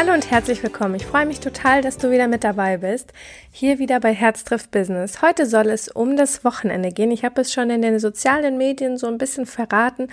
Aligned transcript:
Hallo 0.00 0.12
und 0.12 0.30
herzlich 0.30 0.62
willkommen. 0.62 0.94
Ich 0.94 1.06
freue 1.06 1.26
mich 1.26 1.40
total, 1.40 1.82
dass 1.82 1.98
du 1.98 2.12
wieder 2.12 2.28
mit 2.28 2.44
dabei 2.44 2.76
bist. 2.76 3.12
Hier 3.50 3.80
wieder 3.80 3.98
bei 3.98 4.14
Herz 4.14 4.44
trifft 4.44 4.70
Business. 4.70 5.22
Heute 5.22 5.44
soll 5.44 5.70
es 5.70 5.88
um 5.88 6.16
das 6.16 6.44
Wochenende 6.44 6.92
gehen. 6.92 7.10
Ich 7.10 7.24
habe 7.24 7.40
es 7.40 7.52
schon 7.52 7.68
in 7.68 7.82
den 7.82 7.98
sozialen 7.98 8.58
Medien 8.58 8.96
so 8.96 9.08
ein 9.08 9.18
bisschen 9.18 9.44
verraten. 9.44 10.06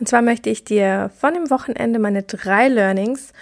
Und 0.00 0.08
zwar 0.08 0.22
möchte 0.22 0.50
ich 0.50 0.64
dir 0.64 1.12
von 1.20 1.34
dem 1.34 1.50
Wochenende 1.50 2.00
meine 2.00 2.24
drei 2.24 2.66
Learnings 2.66 3.32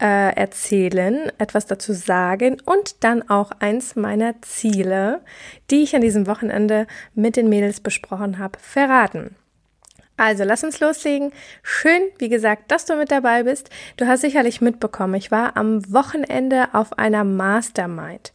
äh, 0.00 0.34
erzählen, 0.34 1.30
etwas 1.36 1.66
dazu 1.66 1.92
sagen 1.92 2.56
und 2.64 3.04
dann 3.04 3.28
auch 3.28 3.50
eins 3.58 3.96
meiner 3.96 4.40
Ziele, 4.40 5.20
die 5.70 5.82
ich 5.82 5.94
an 5.94 6.00
diesem 6.00 6.26
Wochenende 6.26 6.86
mit 7.14 7.36
den 7.36 7.50
Mädels 7.50 7.80
besprochen 7.80 8.38
habe, 8.38 8.58
verraten. 8.58 9.36
Also, 10.16 10.44
lass 10.44 10.62
uns 10.62 10.78
loslegen. 10.78 11.32
Schön, 11.62 12.02
wie 12.18 12.28
gesagt, 12.28 12.70
dass 12.70 12.86
du 12.86 12.94
mit 12.94 13.10
dabei 13.10 13.42
bist. 13.42 13.70
Du 13.96 14.06
hast 14.06 14.20
sicherlich 14.20 14.60
mitbekommen, 14.60 15.14
ich 15.14 15.30
war 15.32 15.56
am 15.56 15.92
Wochenende 15.92 16.68
auf 16.72 16.98
einer 16.98 17.24
Mastermind. 17.24 18.32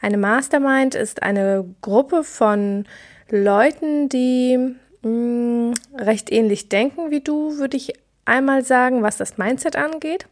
Eine 0.00 0.18
Mastermind 0.18 0.94
ist 0.94 1.22
eine 1.22 1.64
Gruppe 1.80 2.22
von 2.22 2.84
Leuten, 3.28 4.08
die 4.08 4.76
mh, 5.02 5.08
mm, 5.10 5.74
recht 5.98 6.30
ähnlich 6.30 6.68
denken 6.68 7.10
wie 7.10 7.20
du, 7.20 7.58
würde 7.58 7.76
ich 7.76 7.94
einmal 8.24 8.64
sagen, 8.64 9.02
was 9.02 9.16
das 9.16 9.36
Mindset 9.38 9.76
angeht. 9.76 10.26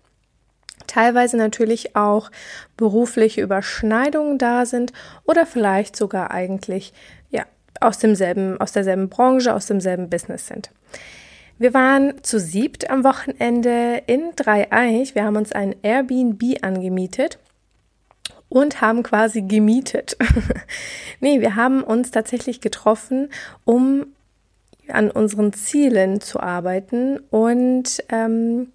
Teilweise 0.87 1.37
natürlich 1.37 1.97
auch 1.97 2.31
berufliche 2.77 3.41
Überschneidungen 3.41 4.39
da 4.39 4.67
sind 4.67 4.93
oder 5.25 5.47
vielleicht 5.47 5.97
sogar 5.97 6.31
eigentlich 6.31 6.93
aus 7.81 7.99
demselben 7.99 8.61
aus 8.61 8.73
derselben 8.73 9.09
Branche, 9.09 9.55
aus 9.55 9.67
demselben 9.67 10.09
Business 10.09 10.47
sind. 10.47 10.71
Wir 11.59 11.73
waren 11.73 12.23
zu 12.23 12.41
siebt 12.41 12.91
am 12.91 13.05
Wochenende 13.05 14.03
in 14.07 14.33
Dreieich. 14.35 15.15
Wir 15.15 15.25
haben 15.25 15.37
uns 15.37 15.53
ein 15.53 15.77
Airbnb 15.83 16.43
angemietet 16.63 17.39
und 18.49 18.81
haben 18.81 19.03
quasi 19.03 19.43
gemietet. 19.43 20.17
nee, 21.21 21.41
wir 21.41 21.55
haben 21.55 21.83
uns 21.83 22.11
tatsächlich 22.11 22.61
getroffen, 22.61 23.29
um 23.65 24.07
an 24.89 25.11
unseren 25.11 25.53
Zielen 25.53 26.21
zu 26.21 26.41
arbeiten. 26.41 27.19
Und 27.31 28.03
ähm, 28.09 28.73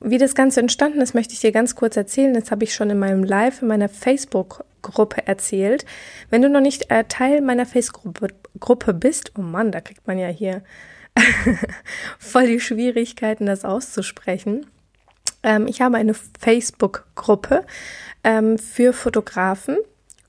wie 0.00 0.18
das 0.18 0.34
Ganze 0.34 0.60
entstanden 0.60 1.00
ist, 1.00 1.14
möchte 1.14 1.34
ich 1.34 1.40
dir 1.40 1.52
ganz 1.52 1.74
kurz 1.74 1.96
erzählen. 1.96 2.34
Das 2.34 2.50
habe 2.50 2.64
ich 2.64 2.74
schon 2.74 2.90
in 2.90 2.98
meinem 2.98 3.24
Live, 3.24 3.62
in 3.62 3.68
meiner 3.68 3.88
Facebook-Gruppe 3.88 5.26
erzählt. 5.26 5.84
Wenn 6.30 6.42
du 6.42 6.48
noch 6.48 6.60
nicht 6.60 6.90
äh, 6.90 7.04
Teil 7.04 7.40
meiner 7.40 7.66
Facebook-Gruppe 7.66 8.94
bist, 8.94 9.32
oh 9.36 9.42
Mann, 9.42 9.72
da 9.72 9.80
kriegt 9.80 10.06
man 10.06 10.18
ja 10.18 10.28
hier 10.28 10.62
voll 12.18 12.46
die 12.46 12.60
Schwierigkeiten, 12.60 13.46
das 13.46 13.64
auszusprechen. 13.64 14.66
Ähm, 15.42 15.66
ich 15.66 15.80
habe 15.80 15.96
eine 15.96 16.14
Facebook-Gruppe 16.14 17.64
ähm, 18.24 18.58
für 18.58 18.92
Fotografen 18.92 19.78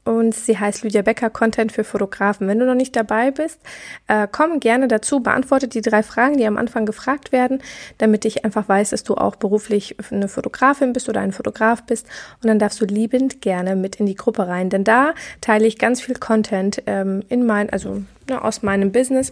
und 0.10 0.34
sie 0.34 0.58
heißt 0.58 0.82
Lydia 0.82 1.04
Becker 1.04 1.30
Content 1.30 1.72
für 1.72 1.84
Fotografen. 1.84 2.48
Wenn 2.48 2.58
du 2.58 2.66
noch 2.66 2.74
nicht 2.74 2.96
dabei 2.96 3.30
bist, 3.30 3.60
äh, 4.08 4.28
komm 4.32 4.60
gerne 4.60 4.88
dazu, 4.88 5.20
beantworte 5.20 5.68
die 5.68 5.82
drei 5.82 6.02
Fragen, 6.02 6.36
die 6.36 6.48
am 6.48 6.58
Anfang 6.58 6.88
gefragt 6.88 7.32
werden, 7.32 7.62
damit 8.00 8.26
ich 8.26 8.44
einfach 8.44 8.68
weiß, 8.68 8.90
dass 8.90 9.04
du 9.04 9.14
auch 9.14 9.36
beruflich 9.36 9.98
eine 10.10 10.28
Fotografin 10.28 10.94
bist 10.94 11.10
oder 11.10 11.22
ein 11.22 11.32
Fotograf 11.32 11.84
bist 11.84 12.08
und 12.42 12.48
dann 12.48 12.58
darfst 12.58 12.82
du 12.82 12.86
liebend 12.86 13.42
gerne 13.42 13.76
mit 13.76 13.98
in 13.98 14.08
die 14.08 14.16
Gruppe 14.16 14.48
rein, 14.48 14.72
denn 14.72 14.84
da 14.84 15.14
teile 15.42 15.68
ich 15.68 15.78
ganz 15.78 16.02
viel 16.02 16.16
Content 16.16 16.82
ähm, 16.88 17.22
in 17.30 17.46
mein, 17.46 17.70
also 17.70 18.02
ne, 18.28 18.44
aus 18.44 18.64
meinem 18.64 18.92
Business 18.92 19.32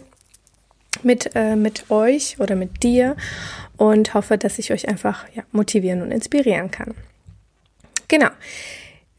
mit, 1.02 1.32
äh, 1.34 1.56
mit 1.56 1.90
euch 1.90 2.38
oder 2.38 2.54
mit 2.54 2.84
dir 2.84 3.16
und 3.76 4.14
hoffe, 4.14 4.38
dass 4.38 4.60
ich 4.60 4.72
euch 4.72 4.88
einfach 4.88 5.24
ja, 5.34 5.42
motivieren 5.50 6.02
und 6.02 6.12
inspirieren 6.12 6.70
kann. 6.70 6.94
Genau. 8.06 8.28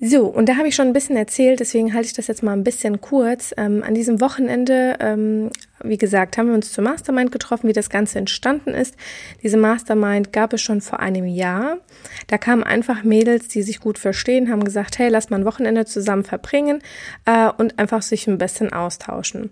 So, 0.02 0.28
und 0.28 0.48
da 0.48 0.56
habe 0.56 0.70
ich 0.70 0.76
schon 0.76 0.88
ein 0.88 0.94
bisschen 0.94 1.18
erzählt, 1.18 1.60
deswegen 1.60 1.94
halte 1.94 2.06
ich 2.06 2.14
das 2.14 2.28
jetzt 2.28 2.42
mal 2.42 2.54
ein 2.54 2.64
bisschen 2.64 3.02
kurz. 3.02 3.54
Ähm, 3.58 3.84
an 3.84 3.94
diesem 3.94 4.22
Wochenende, 4.22 4.96
ähm, 5.02 5.50
wie 5.84 5.98
gesagt, 5.98 6.38
haben 6.38 6.48
wir 6.48 6.56
uns 6.56 6.72
zur 6.72 6.86
Mastermind 6.86 7.34
getroffen, 7.34 7.68
wie 7.68 7.74
das 7.74 7.90
Ganze 7.90 8.18
entstanden 8.18 8.70
ist. 8.70 8.96
Diese 9.44 9.58
Mastermind 9.58 10.32
gab 10.32 10.54
es 10.54 10.62
schon 10.62 10.80
vor 10.80 11.02
einem 11.02 11.28
Jahr. 11.28 11.80
Da 12.28 12.38
kamen 12.38 12.64
einfach 12.64 13.04
Mädels, 13.04 13.50
die 13.50 13.62
sich 13.62 13.82
gut 13.82 13.98
verstehen, 14.00 14.50
haben 14.50 14.64
gesagt, 14.64 15.00
hey, 15.00 15.09
lass 15.09 15.32
mal 15.32 15.40
ein 15.42 15.46
Wochenende 15.46 15.84
zusammen 15.84 16.24
verbringen 16.24 16.82
äh, 17.26 17.50
und 17.58 17.78
einfach 17.78 18.02
sich 18.02 18.26
ein 18.28 18.38
bisschen 18.38 18.72
austauschen. 18.72 19.50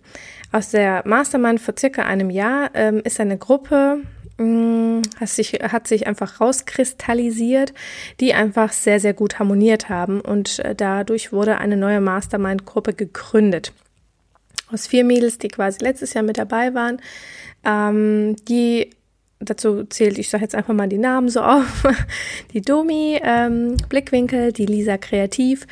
Aus 0.53 0.69
der 0.69 1.06
Mastermind 1.06 1.59
vor 1.59 1.74
circa 1.78 2.03
einem 2.03 2.30
Jahr 2.30 2.69
ähm, 2.74 3.02
ist 3.03 3.19
eine 3.19 3.38
Gruppe, 3.38 4.00
hat 4.40 5.30
sich, 5.30 5.53
hat 5.53 5.88
sich 5.88 6.06
einfach 6.06 6.40
rauskristallisiert, 6.40 7.74
die 8.20 8.34
einfach 8.34 8.72
sehr, 8.72 9.00
sehr 9.00 9.14
gut 9.14 9.40
harmoniert 9.40 9.90
haben 9.90 10.22
und 10.22 10.59
äh, 10.59 10.75
dadurch 10.75 11.31
wurde 11.31 11.58
eine 11.58 11.75
neue 11.75 12.02
Mastermind-Gruppe 12.02 12.94
gegründet. 12.94 13.74
Aus 14.72 14.86
vier 14.86 15.03
Mädels, 15.03 15.40
die 15.40 15.48
quasi 15.48 15.80
letztes 15.84 16.14
Jahr 16.14 16.24
mit 16.24 16.38
dabei 16.38 16.74
waren, 16.74 17.02
ähm, 17.66 18.36
die 18.48 18.92
dazu 19.40 19.84
zählt, 19.86 20.18
ich 20.18 20.30
sage 20.30 20.44
jetzt 20.44 20.56
einfach 20.56 20.74
mal 20.74 20.88
die 20.88 20.98
Namen 20.98 21.30
so 21.30 21.42
auf, 21.42 21.88
die 22.54 22.62
Domi 22.62 23.19
ähm, 23.24 23.78
Blickwinkel, 23.90 24.52
die 24.52 24.66
Lisa 24.66 24.98
Kreativ, 24.98 25.66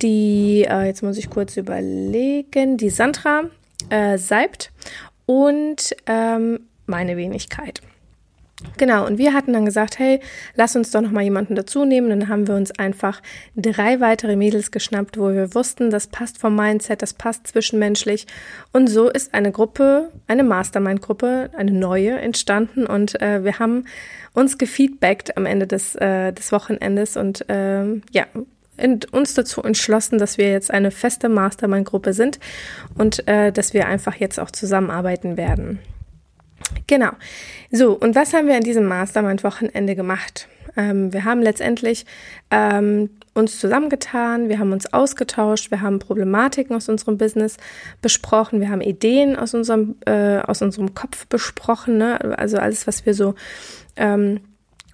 die, 0.00 0.66
äh, 0.68 0.86
jetzt 0.86 1.02
muss 1.02 1.18
ich 1.18 1.28
kurz 1.28 1.56
überlegen, 1.56 2.76
die 2.76 2.90
Sandra 2.90 3.44
äh, 3.90 4.16
Seibt 4.16 4.72
und 5.26 5.94
ähm, 6.06 6.60
meine 6.86 7.16
Wenigkeit. 7.16 7.82
Genau, 8.76 9.06
und 9.06 9.18
wir 9.18 9.34
hatten 9.34 9.52
dann 9.52 9.64
gesagt, 9.64 10.00
hey, 10.00 10.20
lass 10.56 10.74
uns 10.74 10.90
doch 10.90 11.00
noch 11.00 11.12
mal 11.12 11.22
jemanden 11.22 11.54
dazu 11.54 11.84
nehmen. 11.84 12.08
Dann 12.08 12.28
haben 12.28 12.48
wir 12.48 12.56
uns 12.56 12.76
einfach 12.76 13.22
drei 13.54 14.00
weitere 14.00 14.34
Mädels 14.34 14.72
geschnappt, 14.72 15.16
wo 15.16 15.30
wir 15.32 15.54
wussten, 15.54 15.90
das 15.90 16.08
passt 16.08 16.38
vom 16.38 16.56
Mindset, 16.56 17.02
das 17.02 17.14
passt 17.14 17.46
zwischenmenschlich. 17.46 18.26
Und 18.72 18.88
so 18.88 19.08
ist 19.08 19.32
eine 19.32 19.52
Gruppe, 19.52 20.10
eine 20.26 20.42
Mastermind-Gruppe, 20.42 21.50
eine 21.56 21.70
neue 21.70 22.18
entstanden. 22.18 22.84
Und 22.84 23.20
äh, 23.22 23.44
wir 23.44 23.60
haben 23.60 23.84
uns 24.32 24.58
gefeedbackt 24.58 25.36
am 25.36 25.46
Ende 25.46 25.68
des, 25.68 25.94
äh, 25.94 26.32
des 26.32 26.50
Wochenendes 26.50 27.16
und 27.16 27.48
äh, 27.48 27.84
ja, 28.10 28.26
uns 29.12 29.34
dazu 29.34 29.62
entschlossen, 29.62 30.18
dass 30.18 30.38
wir 30.38 30.50
jetzt 30.50 30.72
eine 30.72 30.90
feste 30.90 31.28
Mastermind-Gruppe 31.28 32.12
sind 32.12 32.38
und 32.96 33.26
äh, 33.28 33.52
dass 33.52 33.72
wir 33.72 33.86
einfach 33.86 34.16
jetzt 34.16 34.38
auch 34.40 34.50
zusammenarbeiten 34.50 35.36
werden. 35.36 35.78
Genau. 36.86 37.10
So, 37.70 37.92
und 37.92 38.14
was 38.14 38.32
haben 38.32 38.46
wir 38.46 38.56
an 38.56 38.62
diesem 38.62 38.86
Mastermind-Wochenende 38.86 39.94
gemacht? 39.94 40.48
Ähm, 40.76 41.12
wir 41.12 41.24
haben 41.24 41.42
letztendlich 41.42 42.06
ähm, 42.50 43.10
uns 43.34 43.58
zusammengetan, 43.58 44.48
wir 44.48 44.58
haben 44.58 44.72
uns 44.72 44.92
ausgetauscht, 44.92 45.70
wir 45.70 45.80
haben 45.80 45.98
Problematiken 45.98 46.74
aus 46.74 46.88
unserem 46.88 47.18
Business 47.18 47.56
besprochen, 48.02 48.60
wir 48.60 48.70
haben 48.70 48.80
Ideen 48.80 49.36
aus 49.36 49.54
unserem, 49.54 49.96
äh, 50.06 50.38
aus 50.38 50.62
unserem 50.62 50.94
Kopf 50.94 51.26
besprochen, 51.26 51.98
ne? 51.98 52.38
also 52.38 52.58
alles, 52.58 52.86
was 52.86 53.06
wir 53.06 53.14
so 53.14 53.34
ähm, 53.96 54.40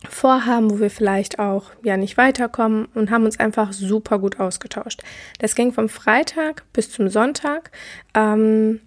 vorhaben, 0.08 0.70
wo 0.70 0.80
wir 0.80 0.90
vielleicht 0.90 1.38
auch 1.38 1.70
ja 1.82 1.96
nicht 1.96 2.16
weiterkommen 2.16 2.86
und 2.94 3.10
haben 3.10 3.24
uns 3.24 3.40
einfach 3.40 3.72
super 3.72 4.18
gut 4.18 4.38
ausgetauscht. 4.38 5.02
Das 5.38 5.54
ging 5.54 5.72
vom 5.72 5.88
Freitag 5.88 6.64
bis 6.72 6.90
zum 6.90 7.08
Sonntag. 7.08 7.70
Ähm, 8.14 8.80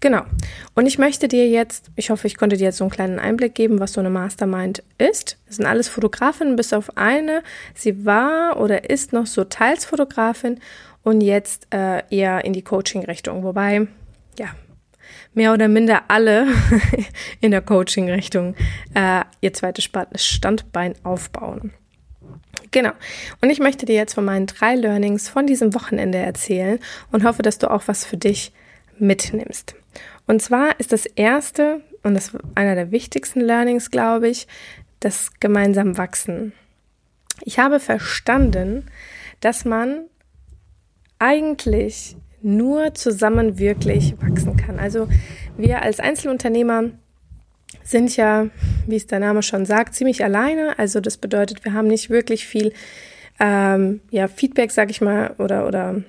Genau. 0.00 0.22
Und 0.74 0.86
ich 0.86 0.98
möchte 0.98 1.28
dir 1.28 1.48
jetzt, 1.48 1.90
ich 1.96 2.10
hoffe, 2.10 2.26
ich 2.26 2.36
konnte 2.36 2.56
dir 2.56 2.64
jetzt 2.64 2.78
so 2.78 2.84
einen 2.84 2.90
kleinen 2.90 3.18
Einblick 3.18 3.54
geben, 3.54 3.80
was 3.80 3.92
so 3.92 4.00
eine 4.00 4.10
Mastermind 4.10 4.82
ist. 4.98 5.38
Das 5.46 5.56
sind 5.56 5.66
alles 5.66 5.88
Fotografinnen, 5.88 6.56
bis 6.56 6.72
auf 6.72 6.96
eine. 6.96 7.42
Sie 7.74 8.04
war 8.04 8.60
oder 8.60 8.90
ist 8.90 9.12
noch 9.12 9.26
so 9.26 9.44
teils 9.44 9.84
Fotografin 9.84 10.60
und 11.02 11.20
jetzt 11.20 11.66
äh, 11.72 12.02
eher 12.10 12.44
in 12.44 12.52
die 12.52 12.62
Coaching-Richtung. 12.62 13.42
Wobei, 13.42 13.88
ja, 14.38 14.54
mehr 15.34 15.52
oder 15.52 15.68
minder 15.68 16.02
alle 16.08 16.46
in 17.40 17.50
der 17.50 17.62
Coaching-Richtung 17.62 18.54
äh, 18.94 19.22
ihr 19.40 19.52
zweites 19.52 19.90
Standbein 20.16 20.94
aufbauen. 21.02 21.72
Genau. 22.70 22.92
Und 23.40 23.50
ich 23.50 23.58
möchte 23.58 23.84
dir 23.84 23.96
jetzt 23.96 24.14
von 24.14 24.24
meinen 24.24 24.46
drei 24.46 24.74
Learnings 24.74 25.28
von 25.28 25.46
diesem 25.46 25.74
Wochenende 25.74 26.18
erzählen 26.18 26.78
und 27.10 27.24
hoffe, 27.24 27.42
dass 27.42 27.58
du 27.58 27.70
auch 27.70 27.82
was 27.86 28.04
für 28.04 28.16
dich 28.16 28.52
mitnimmst. 28.98 29.74
Und 30.26 30.40
zwar 30.42 30.78
ist 30.78 30.92
das 30.92 31.06
erste 31.06 31.80
und 32.02 32.14
das 32.14 32.32
einer 32.54 32.74
der 32.74 32.90
wichtigsten 32.90 33.40
Learnings, 33.40 33.90
glaube 33.90 34.28
ich, 34.28 34.46
das 35.00 35.32
gemeinsam 35.40 35.98
wachsen. 35.98 36.52
Ich 37.44 37.58
habe 37.58 37.80
verstanden, 37.80 38.86
dass 39.40 39.64
man 39.64 40.06
eigentlich 41.18 42.16
nur 42.42 42.94
zusammen 42.94 43.58
wirklich 43.58 44.14
wachsen 44.20 44.56
kann. 44.56 44.78
Also 44.78 45.08
wir 45.56 45.82
als 45.82 46.00
Einzelunternehmer 46.00 46.90
sind 47.84 48.16
ja, 48.16 48.48
wie 48.86 48.96
es 48.96 49.06
der 49.06 49.20
Name 49.20 49.42
schon 49.42 49.64
sagt, 49.64 49.94
ziemlich 49.94 50.24
alleine. 50.24 50.78
Also 50.78 51.00
das 51.00 51.16
bedeutet, 51.16 51.64
wir 51.64 51.72
haben 51.72 51.88
nicht 51.88 52.10
wirklich 52.10 52.46
viel 52.46 52.72
ähm, 53.40 54.00
ja, 54.10 54.28
Feedback, 54.28 54.70
sag 54.70 54.90
ich 54.90 55.00
mal, 55.00 55.34
oder, 55.38 55.66
oder 55.66 56.02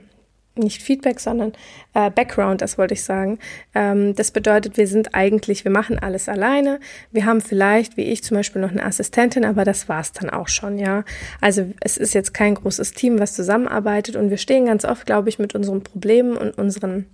nicht 0.55 0.83
Feedback, 0.83 1.19
sondern 1.19 1.53
äh, 1.93 2.11
Background, 2.11 2.61
das 2.61 2.77
wollte 2.77 2.93
ich 2.93 3.03
sagen. 3.03 3.39
Ähm, 3.73 4.15
das 4.15 4.31
bedeutet, 4.31 4.77
wir 4.77 4.87
sind 4.87 5.15
eigentlich, 5.15 5.63
wir 5.63 5.71
machen 5.71 5.97
alles 5.97 6.29
alleine. 6.29 6.79
Wir 7.11 7.25
haben 7.25 7.41
vielleicht, 7.41 7.97
wie 7.97 8.03
ich 8.03 8.23
zum 8.23 8.37
Beispiel, 8.37 8.61
noch 8.61 8.71
eine 8.71 8.85
Assistentin, 8.85 9.45
aber 9.45 9.65
das 9.65 9.89
war's 9.89 10.11
dann 10.11 10.29
auch 10.29 10.47
schon, 10.47 10.77
ja. 10.77 11.03
Also 11.41 11.71
es 11.79 11.97
ist 11.97 12.13
jetzt 12.13 12.33
kein 12.33 12.55
großes 12.55 12.91
Team, 12.91 13.19
was 13.19 13.33
zusammenarbeitet 13.33 14.15
und 14.15 14.29
wir 14.29 14.37
stehen 14.37 14.65
ganz 14.65 14.85
oft, 14.85 15.05
glaube 15.05 15.29
ich, 15.29 15.39
mit 15.39 15.55
unseren 15.55 15.81
Problemen 15.83 16.37
und 16.37 16.57
unseren 16.57 17.05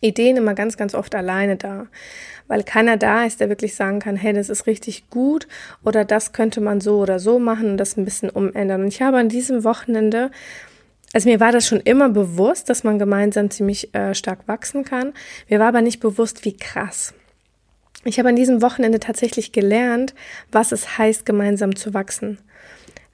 Ideen 0.00 0.36
immer 0.36 0.54
ganz, 0.54 0.76
ganz 0.76 0.94
oft 0.94 1.14
alleine 1.14 1.56
da. 1.56 1.86
Weil 2.48 2.62
keiner 2.62 2.96
da 2.96 3.24
ist, 3.24 3.40
der 3.40 3.48
wirklich 3.48 3.74
sagen 3.74 3.98
kann, 3.98 4.16
hey, 4.16 4.32
das 4.32 4.48
ist 4.48 4.66
richtig 4.66 5.10
gut 5.10 5.48
oder 5.84 6.04
das 6.04 6.32
könnte 6.32 6.60
man 6.60 6.80
so 6.80 6.98
oder 7.00 7.18
so 7.18 7.38
machen 7.38 7.72
und 7.72 7.76
das 7.76 7.96
ein 7.96 8.04
bisschen 8.04 8.30
umändern. 8.30 8.82
Und 8.82 8.88
ich 8.88 9.02
habe 9.02 9.18
an 9.18 9.28
diesem 9.28 9.64
Wochenende 9.64 10.30
also 11.16 11.30
mir 11.30 11.40
war 11.40 11.50
das 11.50 11.66
schon 11.66 11.80
immer 11.80 12.10
bewusst, 12.10 12.68
dass 12.68 12.84
man 12.84 12.98
gemeinsam 12.98 13.48
ziemlich 13.48 13.94
äh, 13.94 14.14
stark 14.14 14.46
wachsen 14.48 14.84
kann. 14.84 15.14
Mir 15.48 15.58
war 15.58 15.68
aber 15.68 15.80
nicht 15.80 15.98
bewusst, 15.98 16.44
wie 16.44 16.54
krass. 16.54 17.14
Ich 18.04 18.18
habe 18.18 18.28
an 18.28 18.36
diesem 18.36 18.60
Wochenende 18.60 19.00
tatsächlich 19.00 19.52
gelernt, 19.52 20.14
was 20.52 20.72
es 20.72 20.98
heißt, 20.98 21.24
gemeinsam 21.24 21.74
zu 21.74 21.94
wachsen. 21.94 22.36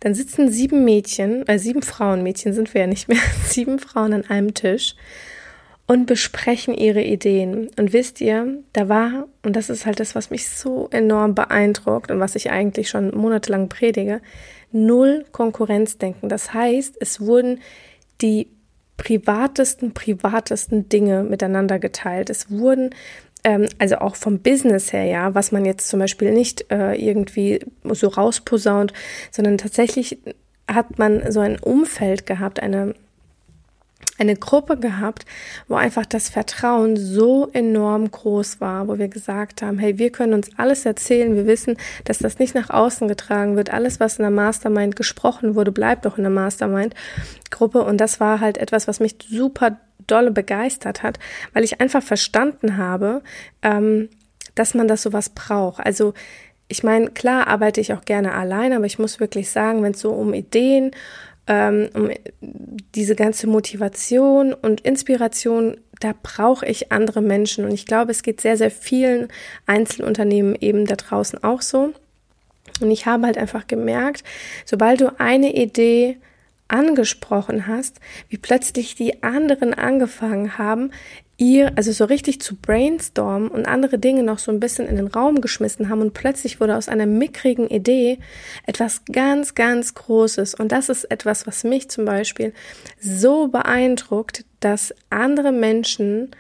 Dann 0.01 0.17
sitzen 0.17 0.51
sieben 0.51 0.85
Mädchen, 0.85 1.47
äh, 1.47 1.61
sieben 1.61 1.83
Frauen, 1.83 2.25
Mädchen 2.25 2.55
sind 2.55 2.75
wir 2.75 2.81
ja 2.81 2.87
nicht 2.89 3.07
mehr, 3.07 3.21
sieben 3.45 3.79
Frauen 3.79 4.15
an 4.15 4.25
einem 4.29 4.53
Tisch 4.53 4.97
und 5.87 6.07
besprechen 6.07 6.75
ihre 6.75 7.05
Ideen. 7.05 7.71
Und 7.79 7.93
wisst 7.93 8.21
ihr, 8.21 8.65
da 8.73 8.89
war, 8.89 9.29
und 9.45 9.55
das 9.55 9.71
ist 9.71 9.87
halt 9.87 10.01
das, 10.01 10.17
was 10.17 10.31
mich 10.31 10.49
so 10.49 10.89
enorm 10.91 11.37
beeindruckt 11.37 12.11
und 12.11 12.19
was 12.19 12.35
ich 12.35 12.51
eigentlich 12.51 12.89
schon 12.89 13.17
monatelang 13.17 13.69
predige, 13.69 14.21
null 14.73 15.25
Konkurrenzdenken. 15.31 16.29
Das 16.29 16.53
heißt, 16.53 16.97
es 16.99 17.21
wurden 17.21 17.61
die 18.23 18.49
privatesten, 18.97 19.93
privatesten 19.93 20.89
Dinge 20.89 21.25
miteinander 21.25 21.79
geteilt. 21.79 22.31
Es 22.31 22.51
wurden 22.51 22.91
ähm, 23.45 23.67
also 23.79 23.97
auch 23.97 24.17
vom 24.17 24.39
Business 24.39 24.93
her, 24.93 25.05
ja, 25.05 25.35
was 25.35 25.53
man 25.53 25.65
jetzt 25.65 25.89
zum 25.89 26.01
Beispiel 26.01 26.33
nicht 26.33 26.71
äh, 26.71 26.95
irgendwie 26.95 27.61
so 27.85 28.09
rausposaunt, 28.09 28.93
sondern 29.31 29.59
tatsächlich 29.59 30.19
hat 30.69 30.99
man 30.99 31.31
so 31.33 31.41
ein 31.41 31.59
Umfeld 31.59 32.27
gehabt, 32.27 32.61
eine 32.61 32.95
eine 34.19 34.37
Gruppe 34.37 34.79
gehabt, 34.79 35.25
wo 35.69 35.75
einfach 35.75 36.07
das 36.07 36.29
Vertrauen 36.29 36.97
so 36.97 37.49
enorm 37.53 38.11
groß 38.11 38.61
war, 38.61 38.89
wo 38.89 38.99
wir 38.99 39.09
gesagt 39.09 39.63
haben, 39.63 39.79
hey, 39.79 39.99
wir 39.99 40.11
können 40.11 40.35
uns 40.35 40.51
alles 40.57 40.87
erzählen, 40.87 41.35
wir 41.35 41.47
wissen, 41.47 41.77
dass 42.05 42.19
das 42.19 42.39
nicht 42.39 42.55
nach 42.55 42.71
außen 42.71 43.09
getragen 43.09 43.57
wird. 43.57 43.73
Alles, 43.73 44.01
was 44.01 44.19
in 44.19 44.23
der 44.23 44.31
Mastermind 44.31 44.97
gesprochen 44.97 45.55
wurde, 45.55 45.73
bleibt 45.73 46.05
doch 46.05 46.19
in 46.19 46.25
der 46.25 46.33
Mastermind-Gruppe. 46.33 47.83
Und 47.83 47.99
das 47.99 48.21
war 48.21 48.41
halt 48.41 48.59
etwas, 48.59 48.87
was 48.87 49.01
mich 49.01 49.17
super 49.29 49.79
dolle 50.07 50.31
begeistert 50.31 51.03
hat, 51.03 51.19
weil 51.53 51.65
ich 51.65 51.81
einfach 51.81 52.03
verstanden 52.03 52.77
habe, 52.77 53.23
ähm, 53.63 54.09
dass 54.55 54.75
man 54.75 54.89
das 54.89 55.03
sowas 55.03 55.31
braucht. 55.31 55.85
Also 55.85 56.13
ich 56.69 56.83
meine, 56.83 57.11
klar 57.11 57.49
arbeite 57.49 57.81
ich 57.81 57.93
auch 57.93 58.05
gerne 58.05 58.33
allein, 58.33 58.73
aber 58.73 58.87
ich 58.87 58.99
muss 58.99 59.21
wirklich 59.21 59.51
sagen, 59.51 59.83
wenn 59.83 59.93
es 59.93 60.01
so 60.01 60.13
um 60.13 60.33
Ideen 60.33 60.93
ähm, 61.47 61.89
um 61.95 62.11
diese 62.95 63.17
ganze 63.17 63.47
Motivation 63.47 64.55
und 64.55 64.81
Inspiration, 64.83 65.79
da 66.01 66.15
brauche 66.23 66.67
ich 66.67 66.93
andere 66.93 67.21
Menschen. 67.21 67.65
Und 67.65 67.73
ich 67.73 67.87
glaube, 67.87 68.11
es 68.11 68.23
geht 68.23 68.41
sehr, 68.41 68.57
sehr 68.57 68.71
vielen 68.71 69.29
Einzelunternehmen 69.67 70.57
eben 70.61 70.87
da 70.87 70.97
draußen 70.97 71.43
auch 71.43 71.63
so. 71.63 71.93
Und 72.81 72.91
ich 72.91 73.07
habe 73.07 73.27
halt 73.27 73.39
einfach 73.39 73.67
gemerkt, 73.67 74.25
sobald 74.65 75.01
du 75.01 75.19
eine 75.21 75.55
Idee 75.55 76.17
angesprochen 76.69 77.67
hast, 77.67 78.01
wie 78.29 78.39
plötzlich 78.39 78.95
die 78.95 79.23
anderen 79.23 79.75
angefangen 79.75 80.59
haben, 80.59 80.91
ihr, 81.43 81.73
also 81.77 81.91
so 81.91 82.05
richtig 82.05 82.41
zu 82.41 82.55
brainstormen 82.55 83.49
und 83.49 83.67
andere 83.67 83.99
Dinge 83.99 84.23
noch 84.23 84.39
so 84.39 84.53
ein 84.53 84.61
bisschen 84.61 84.87
in 84.87 84.97
den 84.97 85.09
Raum 85.09 85.41
geschmissen 85.41 85.89
haben 85.89 86.01
und 86.01 86.15
plötzlich 86.15 86.61
wurde 86.61 86.77
aus 86.77 86.89
einer 86.89 87.07
mickrigen 87.07 87.69
Idee 87.69 88.19
etwas 88.65 89.03
ganz, 89.11 89.57
ganz 89.57 89.95
Großes. 89.95 90.55
Und 90.55 90.71
das 90.71 90.89
ist 90.89 91.05
etwas, 91.11 91.47
was 91.47 91.65
mich 91.65 91.91
zum 91.91 92.05
Beispiel 92.05 92.53
so 93.01 93.49
beeindruckt, 93.49 94.45
dass 94.61 94.95
andere 95.11 95.51
Menschen, 95.51 96.31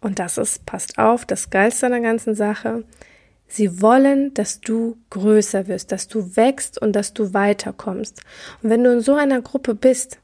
und 0.00 0.18
das 0.18 0.38
ist, 0.38 0.64
passt 0.64 0.98
auf, 0.98 1.26
das 1.26 1.50
Geilste 1.50 1.86
an 1.86 1.92
der 1.92 2.00
ganzen 2.00 2.34
Sache, 2.34 2.84
Sie 3.52 3.82
wollen, 3.82 4.32
dass 4.32 4.60
du 4.60 4.96
größer 5.10 5.66
wirst, 5.66 5.90
dass 5.90 6.06
du 6.06 6.36
wächst 6.36 6.80
und 6.80 6.94
dass 6.94 7.14
du 7.14 7.34
weiterkommst. 7.34 8.22
Und 8.62 8.70
wenn 8.70 8.84
du 8.84 8.92
in 8.92 9.00
so 9.00 9.14
einer 9.14 9.42
Gruppe 9.42 9.74
bist, 9.74 10.20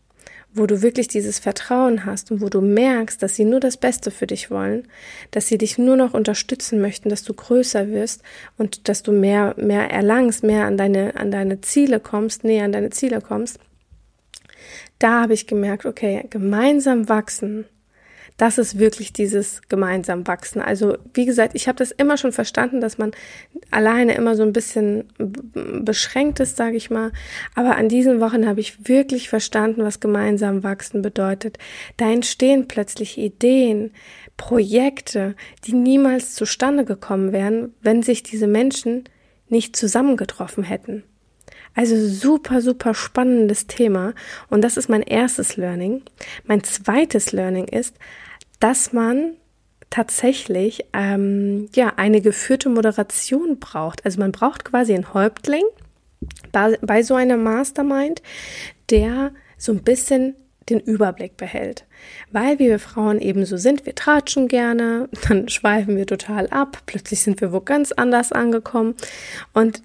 wo 0.56 0.66
du 0.66 0.82
wirklich 0.82 1.08
dieses 1.08 1.38
Vertrauen 1.38 2.04
hast 2.04 2.30
und 2.30 2.40
wo 2.40 2.48
du 2.48 2.60
merkst, 2.60 3.22
dass 3.22 3.34
sie 3.34 3.44
nur 3.44 3.60
das 3.60 3.76
Beste 3.76 4.10
für 4.10 4.26
dich 4.26 4.50
wollen, 4.50 4.88
dass 5.30 5.48
sie 5.48 5.58
dich 5.58 5.78
nur 5.78 5.96
noch 5.96 6.14
unterstützen 6.14 6.80
möchten, 6.80 7.08
dass 7.08 7.22
du 7.22 7.34
größer 7.34 7.88
wirst 7.88 8.22
und 8.56 8.88
dass 8.88 9.02
du 9.02 9.12
mehr, 9.12 9.54
mehr 9.58 9.90
erlangst, 9.90 10.42
mehr 10.42 10.64
an 10.66 10.76
deine, 10.76 11.16
an 11.16 11.30
deine 11.30 11.60
Ziele 11.60 12.00
kommst, 12.00 12.44
näher 12.44 12.64
an 12.64 12.72
deine 12.72 12.90
Ziele 12.90 13.20
kommst, 13.20 13.58
da 14.98 15.22
habe 15.22 15.34
ich 15.34 15.46
gemerkt, 15.46 15.84
okay, 15.84 16.24
gemeinsam 16.30 17.08
wachsen 17.08 17.66
das 18.36 18.58
ist 18.58 18.78
wirklich 18.78 19.12
dieses 19.12 19.62
gemeinsam 19.68 20.26
wachsen. 20.26 20.60
Also 20.60 20.98
wie 21.14 21.24
gesagt, 21.24 21.54
ich 21.54 21.68
habe 21.68 21.78
das 21.78 21.90
immer 21.90 22.18
schon 22.18 22.32
verstanden, 22.32 22.80
dass 22.80 22.98
man 22.98 23.12
alleine 23.70 24.14
immer 24.14 24.36
so 24.36 24.42
ein 24.42 24.52
bisschen 24.52 25.04
beschränkt 25.82 26.40
ist, 26.40 26.56
sage 26.56 26.76
ich 26.76 26.90
mal. 26.90 27.12
Aber 27.54 27.76
an 27.76 27.88
diesen 27.88 28.20
Wochen 28.20 28.46
habe 28.46 28.60
ich 28.60 28.88
wirklich 28.88 29.28
verstanden, 29.28 29.82
was 29.84 30.00
gemeinsam 30.00 30.62
wachsen 30.62 31.00
bedeutet. 31.00 31.58
Da 31.96 32.10
entstehen 32.10 32.68
plötzlich 32.68 33.16
Ideen, 33.16 33.92
Projekte, 34.36 35.34
die 35.64 35.72
niemals 35.72 36.34
zustande 36.34 36.84
gekommen 36.84 37.32
wären, 37.32 37.74
wenn 37.80 38.02
sich 38.02 38.22
diese 38.22 38.46
Menschen 38.46 39.04
nicht 39.48 39.76
zusammengetroffen 39.76 40.64
hätten. 40.64 41.04
Also 41.74 41.96
super, 42.08 42.62
super 42.62 42.94
spannendes 42.94 43.66
Thema. 43.66 44.14
Und 44.48 44.62
das 44.62 44.76
ist 44.76 44.88
mein 44.88 45.02
erstes 45.02 45.56
Learning. 45.56 46.02
Mein 46.44 46.64
zweites 46.64 47.32
Learning 47.32 47.68
ist, 47.68 47.94
dass 48.60 48.92
man 48.92 49.34
tatsächlich 49.90 50.84
ähm, 50.92 51.68
ja 51.74 51.94
eine 51.96 52.20
geführte 52.20 52.68
Moderation 52.68 53.58
braucht. 53.58 54.04
Also 54.04 54.20
man 54.20 54.32
braucht 54.32 54.64
quasi 54.64 54.94
einen 54.94 55.14
Häuptling 55.14 55.64
bei, 56.52 56.78
bei 56.82 57.02
so 57.02 57.14
einer 57.14 57.36
Mastermind, 57.36 58.22
der 58.90 59.32
so 59.58 59.72
ein 59.72 59.82
bisschen 59.82 60.34
den 60.68 60.80
Überblick 60.80 61.36
behält. 61.36 61.84
Weil 62.32 62.58
wir 62.58 62.78
Frauen 62.78 63.20
eben 63.20 63.44
so 63.44 63.56
sind, 63.56 63.86
wir 63.86 63.94
tratschen 63.94 64.48
gerne, 64.48 65.08
dann 65.28 65.48
schweifen 65.48 65.96
wir 65.96 66.06
total 66.06 66.48
ab, 66.48 66.82
plötzlich 66.86 67.20
sind 67.22 67.40
wir 67.40 67.52
wo 67.52 67.60
ganz 67.60 67.92
anders 67.92 68.32
angekommen. 68.32 68.94
Und 69.52 69.82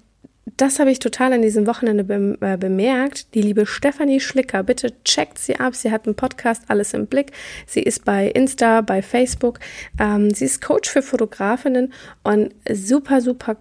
das 0.62 0.78
habe 0.78 0.92
ich 0.92 1.00
total 1.00 1.32
an 1.32 1.42
diesem 1.42 1.66
Wochenende 1.66 2.04
äh, 2.40 2.56
bemerkt. 2.56 3.34
Die 3.34 3.42
liebe 3.42 3.66
Stefanie 3.66 4.20
Schlicker, 4.20 4.62
bitte 4.62 4.92
checkt 5.02 5.38
sie 5.38 5.58
ab. 5.58 5.74
Sie 5.74 5.90
hat 5.90 6.06
einen 6.06 6.14
Podcast, 6.14 6.62
alles 6.68 6.94
im 6.94 7.08
Blick. 7.08 7.32
Sie 7.66 7.82
ist 7.82 8.04
bei 8.04 8.28
Insta, 8.28 8.80
bei 8.80 9.02
Facebook. 9.02 9.58
Ähm, 9.98 10.30
sie 10.30 10.44
ist 10.44 10.62
Coach 10.62 10.88
für 10.88 11.02
Fotografinnen 11.02 11.92
und 12.22 12.54
super, 12.72 13.20
super 13.20 13.56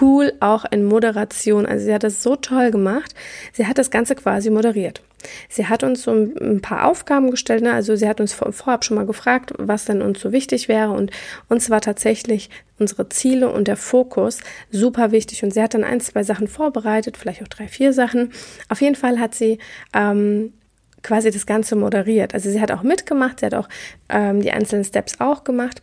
cool 0.00 0.32
auch 0.38 0.64
in 0.70 0.84
Moderation. 0.84 1.66
Also 1.66 1.86
sie 1.86 1.92
hat 1.92 2.04
das 2.04 2.22
so 2.22 2.36
toll 2.36 2.70
gemacht. 2.70 3.16
Sie 3.52 3.66
hat 3.66 3.78
das 3.78 3.90
Ganze 3.90 4.14
quasi 4.14 4.48
moderiert. 4.48 5.02
Sie 5.48 5.66
hat 5.66 5.84
uns 5.84 6.02
so 6.02 6.12
ein 6.12 6.60
paar 6.60 6.86
Aufgaben 6.86 7.30
gestellt, 7.30 7.62
ne? 7.62 7.72
also 7.72 7.96
sie 7.96 8.08
hat 8.08 8.20
uns 8.20 8.32
vorab 8.32 8.84
schon 8.84 8.96
mal 8.96 9.06
gefragt, 9.06 9.52
was 9.58 9.84
denn 9.84 10.02
uns 10.02 10.20
so 10.20 10.32
wichtig 10.32 10.68
wäre 10.68 10.90
und 10.90 11.10
uns 11.48 11.70
war 11.70 11.80
tatsächlich 11.80 12.50
unsere 12.78 13.08
Ziele 13.08 13.50
und 13.50 13.68
der 13.68 13.76
Fokus 13.76 14.38
super 14.70 15.12
wichtig 15.12 15.42
und 15.44 15.52
sie 15.52 15.62
hat 15.62 15.74
dann 15.74 15.84
ein, 15.84 16.00
zwei 16.00 16.22
Sachen 16.22 16.48
vorbereitet, 16.48 17.16
vielleicht 17.16 17.42
auch 17.42 17.48
drei, 17.48 17.68
vier 17.68 17.92
Sachen. 17.92 18.32
Auf 18.68 18.80
jeden 18.80 18.96
Fall 18.96 19.18
hat 19.18 19.34
sie 19.34 19.58
ähm, 19.92 20.52
quasi 21.02 21.30
das 21.30 21.46
Ganze 21.46 21.76
moderiert. 21.76 22.34
Also 22.34 22.50
sie 22.50 22.60
hat 22.60 22.70
auch 22.70 22.82
mitgemacht, 22.82 23.40
sie 23.40 23.46
hat 23.46 23.54
auch 23.54 23.68
ähm, 24.08 24.40
die 24.40 24.50
einzelnen 24.50 24.84
Steps 24.84 25.20
auch 25.20 25.44
gemacht, 25.44 25.82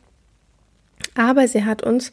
aber 1.16 1.48
sie 1.48 1.66
hat 1.66 1.84
uns 1.84 2.12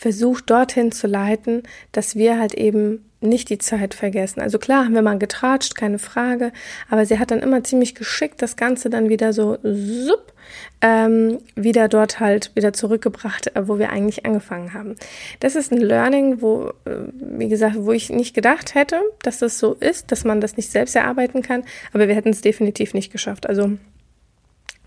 versucht 0.00 0.48
dorthin 0.48 0.92
zu 0.92 1.06
leiten, 1.06 1.62
dass 1.92 2.16
wir 2.16 2.40
halt 2.40 2.54
eben 2.54 3.04
nicht 3.20 3.50
die 3.50 3.58
Zeit 3.58 3.92
vergessen. 3.92 4.40
Also 4.40 4.58
klar 4.58 4.86
haben 4.86 4.94
wir 4.94 5.02
mal 5.02 5.18
getratscht, 5.18 5.74
keine 5.74 5.98
Frage, 5.98 6.52
aber 6.88 7.04
sie 7.04 7.18
hat 7.18 7.30
dann 7.30 7.40
immer 7.40 7.62
ziemlich 7.64 7.94
geschickt 7.94 8.40
das 8.40 8.56
Ganze 8.56 8.88
dann 8.88 9.10
wieder 9.10 9.34
so 9.34 9.58
sup, 9.62 10.32
ähm, 10.80 11.40
wieder 11.54 11.88
dort 11.88 12.18
halt 12.18 12.50
wieder 12.54 12.72
zurückgebracht, 12.72 13.54
äh, 13.54 13.68
wo 13.68 13.78
wir 13.78 13.90
eigentlich 13.90 14.24
angefangen 14.24 14.72
haben. 14.72 14.96
Das 15.40 15.54
ist 15.54 15.70
ein 15.70 15.82
Learning, 15.82 16.40
wo, 16.40 16.72
äh, 16.86 16.94
wie 17.12 17.50
gesagt, 17.50 17.76
wo 17.80 17.92
ich 17.92 18.08
nicht 18.08 18.32
gedacht 18.32 18.74
hätte, 18.74 19.02
dass 19.22 19.40
das 19.40 19.58
so 19.58 19.74
ist, 19.74 20.10
dass 20.12 20.24
man 20.24 20.40
das 20.40 20.56
nicht 20.56 20.70
selbst 20.70 20.96
erarbeiten 20.96 21.42
kann, 21.42 21.62
aber 21.92 22.08
wir 22.08 22.14
hätten 22.14 22.30
es 22.30 22.40
definitiv 22.40 22.94
nicht 22.94 23.12
geschafft. 23.12 23.46
Also 23.46 23.72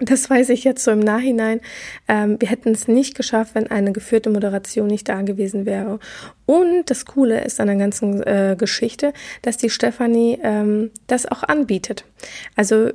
Das 0.04 0.30
weiß 0.30 0.50
ich 0.50 0.64
jetzt 0.64 0.84
so 0.84 0.92
im 0.92 1.00
Nachhinein. 1.00 1.62
Ähm, 2.08 2.38
wir 2.40 2.50
hätten 2.50 2.72
es 2.72 2.88
nicht 2.88 3.16
geschafft, 3.16 3.56
wenn 3.56 3.68
eine 3.68 3.94
geführte 3.94 4.30
Moderation 4.30 4.88
nicht 4.88 5.08
da 5.08 5.22
gewesen 5.22 5.66
wäre. 5.66 6.00
Und 6.46 6.90
das 6.90 7.06
Coole 7.06 7.42
ist 7.44 7.62
an 7.62 7.68
der 7.68 7.78
ganzen 7.78 8.22
äh, 8.24 8.56
Geschichte, 8.58 9.14
dass 9.44 9.58
die 9.58 9.70
Stefanie 9.70 10.40
ähm, 10.44 10.92
das 11.08 11.26
auch 11.26 11.44
anbietet. 11.44 12.04
Also 12.56 12.90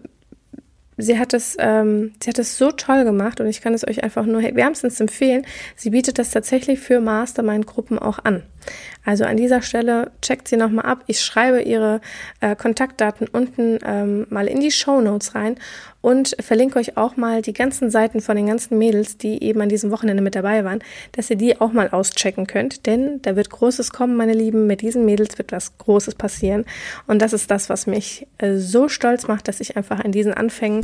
sie 0.98 1.18
hat 1.18 1.32
es, 1.32 1.56
ähm, 1.58 2.12
sie 2.22 2.28
hat 2.28 2.38
es 2.38 2.58
so 2.58 2.72
toll 2.72 3.04
gemacht 3.04 3.40
und 3.40 3.46
ich 3.46 3.62
kann 3.62 3.72
es 3.72 3.86
euch 3.86 4.02
einfach 4.02 4.26
nur 4.26 4.42
wärmstens 4.42 5.00
empfehlen. 5.00 5.46
Sie 5.76 5.90
bietet 5.90 6.18
das 6.18 6.30
tatsächlich 6.30 6.80
für 6.80 7.00
Mastermind-Gruppen 7.00 7.98
auch 7.98 8.18
an. 8.22 8.42
Also 9.08 9.24
an 9.24 9.38
dieser 9.38 9.62
Stelle 9.62 10.10
checkt 10.20 10.48
sie 10.48 10.58
nochmal 10.58 10.84
ab. 10.84 11.02
Ich 11.06 11.22
schreibe 11.22 11.62
ihre 11.62 12.02
äh, 12.40 12.54
Kontaktdaten 12.54 13.26
unten 13.26 13.78
ähm, 13.82 14.26
mal 14.28 14.46
in 14.46 14.60
die 14.60 14.70
Show 14.70 15.00
Notes 15.00 15.34
rein 15.34 15.56
und 16.02 16.36
verlinke 16.40 16.78
euch 16.78 16.98
auch 16.98 17.16
mal 17.16 17.40
die 17.40 17.54
ganzen 17.54 17.88
Seiten 17.88 18.20
von 18.20 18.36
den 18.36 18.48
ganzen 18.48 18.76
Mädels, 18.76 19.16
die 19.16 19.42
eben 19.42 19.62
an 19.62 19.70
diesem 19.70 19.90
Wochenende 19.92 20.22
mit 20.22 20.34
dabei 20.34 20.62
waren, 20.62 20.80
dass 21.12 21.30
ihr 21.30 21.36
die 21.36 21.58
auch 21.58 21.72
mal 21.72 21.88
auschecken 21.88 22.46
könnt. 22.46 22.84
Denn 22.84 23.22
da 23.22 23.34
wird 23.34 23.48
Großes 23.48 23.92
kommen, 23.92 24.14
meine 24.14 24.34
Lieben. 24.34 24.66
Mit 24.66 24.82
diesen 24.82 25.06
Mädels 25.06 25.38
wird 25.38 25.52
was 25.52 25.78
Großes 25.78 26.14
passieren. 26.14 26.66
Und 27.06 27.22
das 27.22 27.32
ist 27.32 27.50
das, 27.50 27.70
was 27.70 27.86
mich 27.86 28.26
äh, 28.36 28.56
so 28.56 28.90
stolz 28.90 29.26
macht, 29.26 29.48
dass 29.48 29.60
ich 29.60 29.78
einfach 29.78 30.04
an 30.04 30.12
diesen 30.12 30.34
Anfängen 30.34 30.82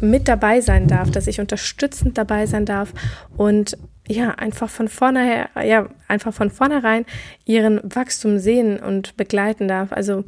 mit 0.00 0.28
dabei 0.28 0.60
sein 0.60 0.86
darf, 0.86 1.10
dass 1.10 1.26
ich 1.26 1.40
unterstützend 1.40 2.16
dabei 2.16 2.46
sein 2.46 2.64
darf 2.64 2.92
und 3.36 3.76
ja, 4.08 4.30
einfach 4.30 4.70
von 4.70 4.88
vornherein, 4.88 5.48
ja, 5.64 5.88
einfach 6.08 6.32
von 6.32 6.50
vornherein 6.50 7.04
ihren 7.44 7.80
Wachstum 7.82 8.38
sehen 8.38 8.78
und 8.78 9.16
begleiten 9.16 9.68
darf. 9.68 9.92
Also 9.92 10.24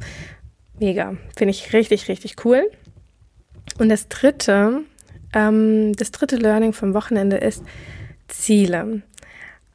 mega. 0.79 1.15
Finde 1.35 1.51
ich 1.51 1.73
richtig, 1.73 2.07
richtig 2.07 2.45
cool. 2.45 2.69
Und 3.77 3.89
das 3.89 4.07
dritte, 4.07 4.81
ähm, 5.33 5.93
das 5.93 6.11
dritte 6.11 6.35
Learning 6.35 6.73
vom 6.73 6.93
Wochenende 6.93 7.37
ist 7.37 7.63
Ziele. 8.27 9.01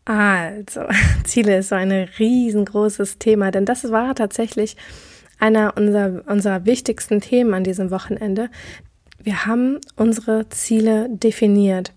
Also, 0.04 0.82
Ziele 1.24 1.58
ist 1.58 1.70
so 1.70 1.74
ein 1.74 1.92
riesengroßes 1.92 3.18
Thema, 3.18 3.50
denn 3.50 3.64
das 3.64 3.90
war 3.90 4.14
tatsächlich 4.14 4.76
einer 5.38 5.76
unserer, 5.76 6.22
unserer 6.26 6.66
wichtigsten 6.66 7.20
Themen 7.20 7.54
an 7.54 7.64
diesem 7.64 7.90
Wochenende. 7.90 8.50
Wir 9.22 9.46
haben 9.46 9.80
unsere 9.96 10.48
Ziele 10.50 11.08
definiert. 11.10 11.92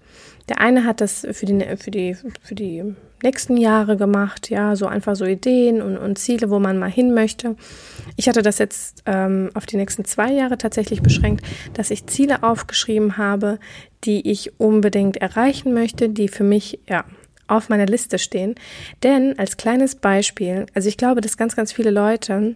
Der 0.50 0.62
eine 0.62 0.86
hat 0.86 1.02
das 1.02 1.28
für 1.32 1.46
die, 1.46 1.66
für 1.78 1.92
die, 1.92 2.16
für 2.42 2.56
die 2.56 2.96
nächsten 3.24 3.58
Jahre 3.58 3.98
gemacht, 3.98 4.50
ja, 4.50 4.76
so 4.76 4.86
einfach 4.86 5.16
so 5.16 5.26
Ideen 5.26 5.82
und, 5.82 5.98
und 5.98 6.18
Ziele, 6.18 6.50
wo 6.50 6.60
man 6.60 6.78
mal 6.78 6.90
hin 6.90 7.14
möchte. 7.14 7.56
Ich 8.16 8.30
hatte 8.30 8.42
das 8.42 8.58
jetzt 8.60 9.04
ähm, 9.06 9.50
auf 9.56 9.66
die 9.66 9.78
nächsten 9.78 10.06
zwei 10.06 10.32
Jahre 10.32 10.58
tatsächlich 10.58 11.02
beschränkt, 11.02 11.46
dass 11.74 11.92
ich 11.92 12.06
Ziele 12.08 12.44
aufgeschrieben 12.44 13.18
habe, 13.18 13.60
die 14.04 14.30
ich 14.30 14.60
unbedingt 14.60 15.18
erreichen 15.18 15.74
möchte, 15.74 16.10
die 16.10 16.28
für 16.28 16.44
mich, 16.44 16.80
ja, 16.88 17.06
auf 17.48 17.70
meiner 17.70 17.86
Liste 17.86 18.20
stehen. 18.20 18.56
Denn 19.04 19.40
als 19.40 19.58
kleines 19.58 19.96
Beispiel, 19.96 20.66
also 20.74 20.90
ich 20.90 20.98
glaube, 20.98 21.22
dass 21.22 21.38
ganz, 21.38 21.56
ganz 21.56 21.72
viele 21.72 21.92
Leute 21.92 22.56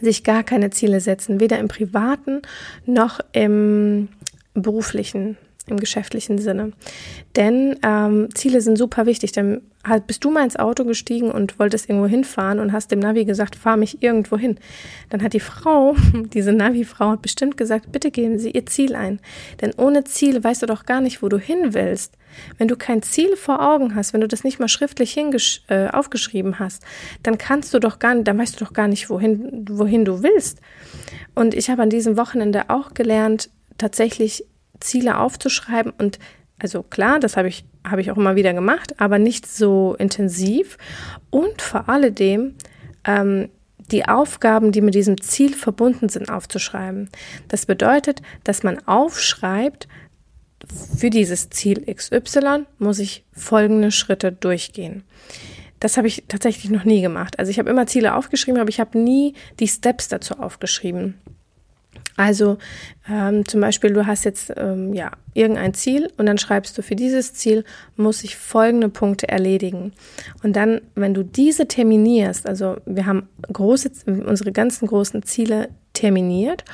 sich 0.00 0.22
gar 0.22 0.42
keine 0.42 0.70
Ziele 0.70 1.00
setzen, 1.00 1.40
weder 1.40 1.58
im 1.58 1.68
privaten 1.68 2.42
noch 2.86 3.20
im 3.32 4.08
beruflichen 4.54 5.36
im 5.68 5.78
geschäftlichen 5.78 6.38
Sinne. 6.38 6.72
Denn 7.36 7.78
ähm, 7.82 8.28
Ziele 8.34 8.60
sind 8.60 8.76
super 8.76 9.06
wichtig. 9.06 9.32
Denn 9.32 9.62
halt, 9.84 10.06
bist 10.06 10.24
du 10.24 10.30
mal 10.30 10.44
ins 10.44 10.56
Auto 10.56 10.84
gestiegen 10.84 11.30
und 11.30 11.58
wolltest 11.58 11.88
irgendwo 11.88 12.06
hinfahren 12.06 12.58
und 12.58 12.72
hast 12.72 12.90
dem 12.90 12.98
Navi 12.98 13.24
gesagt, 13.24 13.56
fahr 13.56 13.76
mich 13.76 14.02
irgendwo 14.02 14.36
hin. 14.36 14.58
Dann 15.10 15.22
hat 15.22 15.32
die 15.32 15.40
Frau, 15.40 15.96
diese 16.32 16.52
Navi-Frau, 16.52 17.16
bestimmt 17.16 17.56
gesagt, 17.56 17.92
bitte 17.92 18.10
geben 18.10 18.38
Sie 18.38 18.50
Ihr 18.50 18.66
Ziel 18.66 18.94
ein. 18.94 19.20
Denn 19.60 19.72
ohne 19.76 20.04
Ziel 20.04 20.42
weißt 20.42 20.62
du 20.62 20.66
doch 20.66 20.86
gar 20.86 21.00
nicht, 21.00 21.22
wo 21.22 21.28
du 21.28 21.38
hin 21.38 21.74
willst. 21.74 22.16
Wenn 22.58 22.68
du 22.68 22.76
kein 22.76 23.02
Ziel 23.02 23.36
vor 23.36 23.60
Augen 23.60 23.94
hast, 23.94 24.12
wenn 24.12 24.20
du 24.20 24.28
das 24.28 24.44
nicht 24.44 24.58
mal 24.58 24.68
schriftlich 24.68 25.16
äh, 25.68 25.88
aufgeschrieben 25.88 26.58
hast, 26.58 26.82
dann 27.22 27.36
kannst 27.36 27.74
du 27.74 27.78
doch 27.78 27.98
gar 27.98 28.14
nicht, 28.14 28.26
dann 28.26 28.38
weißt 28.38 28.58
du 28.58 28.64
doch 28.64 28.72
gar 28.72 28.88
nicht, 28.88 29.10
wohin, 29.10 29.66
wohin 29.68 30.04
du 30.04 30.22
willst. 30.22 30.60
Und 31.34 31.54
ich 31.54 31.70
habe 31.70 31.82
an 31.82 31.90
diesem 31.90 32.16
Wochenende 32.16 32.70
auch 32.70 32.94
gelernt, 32.94 33.50
tatsächlich 33.78 34.44
Ziele 34.82 35.18
aufzuschreiben 35.18 35.92
und 35.96 36.18
also 36.58 36.84
klar, 36.84 37.18
das 37.18 37.36
habe 37.36 37.48
ich, 37.48 37.64
habe 37.84 38.00
ich 38.00 38.12
auch 38.12 38.16
immer 38.16 38.36
wieder 38.36 38.54
gemacht, 38.54 39.00
aber 39.00 39.18
nicht 39.18 39.46
so 39.46 39.96
intensiv. 39.98 40.78
Und 41.30 41.60
vor 41.60 41.88
alledem 41.88 42.54
ähm, 43.04 43.48
die 43.90 44.06
Aufgaben, 44.06 44.70
die 44.70 44.80
mit 44.80 44.94
diesem 44.94 45.20
Ziel 45.20 45.54
verbunden 45.54 46.08
sind, 46.08 46.30
aufzuschreiben. 46.30 47.10
Das 47.48 47.66
bedeutet, 47.66 48.22
dass 48.44 48.62
man 48.62 48.78
aufschreibt, 48.86 49.88
für 50.96 51.10
dieses 51.10 51.50
Ziel 51.50 51.84
XY 51.92 52.66
muss 52.78 53.00
ich 53.00 53.24
folgende 53.32 53.90
Schritte 53.90 54.30
durchgehen. 54.30 55.02
Das 55.80 55.96
habe 55.96 56.06
ich 56.06 56.24
tatsächlich 56.28 56.70
noch 56.70 56.84
nie 56.84 57.02
gemacht. 57.02 57.40
Also 57.40 57.50
ich 57.50 57.58
habe 57.58 57.68
immer 57.68 57.88
Ziele 57.88 58.14
aufgeschrieben, 58.14 58.60
aber 58.60 58.70
ich 58.70 58.78
habe 58.78 58.96
nie 58.96 59.34
die 59.58 59.66
Steps 59.66 60.06
dazu 60.06 60.38
aufgeschrieben. 60.38 61.18
Also 62.16 62.58
ähm, 63.08 63.46
zum 63.46 63.60
Beispiel, 63.60 63.92
du 63.92 64.06
hast 64.06 64.24
jetzt 64.24 64.52
ähm, 64.56 64.92
ja 64.92 65.12
irgendein 65.34 65.74
Ziel 65.74 66.10
und 66.18 66.26
dann 66.26 66.38
schreibst 66.38 66.76
du, 66.76 66.82
für 66.82 66.96
dieses 66.96 67.34
Ziel 67.34 67.64
muss 67.96 68.22
ich 68.24 68.36
folgende 68.36 68.88
Punkte 68.88 69.28
erledigen. 69.28 69.92
Und 70.42 70.56
dann, 70.56 70.80
wenn 70.94 71.14
du 71.14 71.22
diese 71.22 71.66
terminierst, 71.66 72.46
also 72.46 72.76
wir 72.86 73.06
haben 73.06 73.28
große, 73.52 73.90
unsere 74.06 74.52
ganzen 74.52 74.86
großen 74.86 75.22
Ziele 75.22 75.70
terminiert 75.94 76.64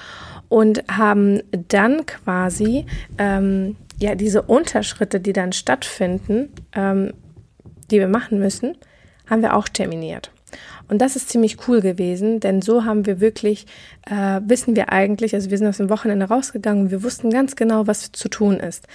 und 0.49 0.85
haben 0.91 1.43
dann 1.69 2.07
quasi 2.07 2.87
ähm, 3.19 3.77
ja 3.99 4.15
diese 4.15 4.43
Unterschritte, 4.43 5.21
die 5.21 5.33
dann 5.33 5.53
stattfinden, 5.53 6.51
ähm, 6.75 7.13
die 7.91 7.99
wir 7.99 8.09
machen 8.09 8.39
müssen, 8.39 8.77
haben 9.29 9.43
wir 9.43 9.55
auch 9.55 9.69
terminiert. 9.69 10.31
Und 10.89 10.99
das 11.03 11.17
ist 11.17 11.29
ziemlich 11.29 11.69
cool 11.69 11.81
gewesen, 11.81 12.41
denn 12.41 12.63
so 12.63 12.85
haben 12.85 13.07
wir 13.07 13.21
wirklich, 13.21 13.67
äh, 14.07 14.41
wissen 14.47 14.75
wir 14.75 14.91
eigentlich, 14.91 15.35
also 15.35 15.51
wir 15.51 15.59
sind 15.59 15.67
aus 15.67 15.77
dem 15.77 15.91
Wochenende 15.91 16.27
rausgegangen 16.27 16.85
und 16.85 16.91
wir 16.91 17.03
wussten 17.03 17.31
ganz 17.31 17.57
genau, 17.57 17.87
was 17.87 18.11
zu 18.13 18.29
tun 18.29 18.57
ist. 18.57 18.87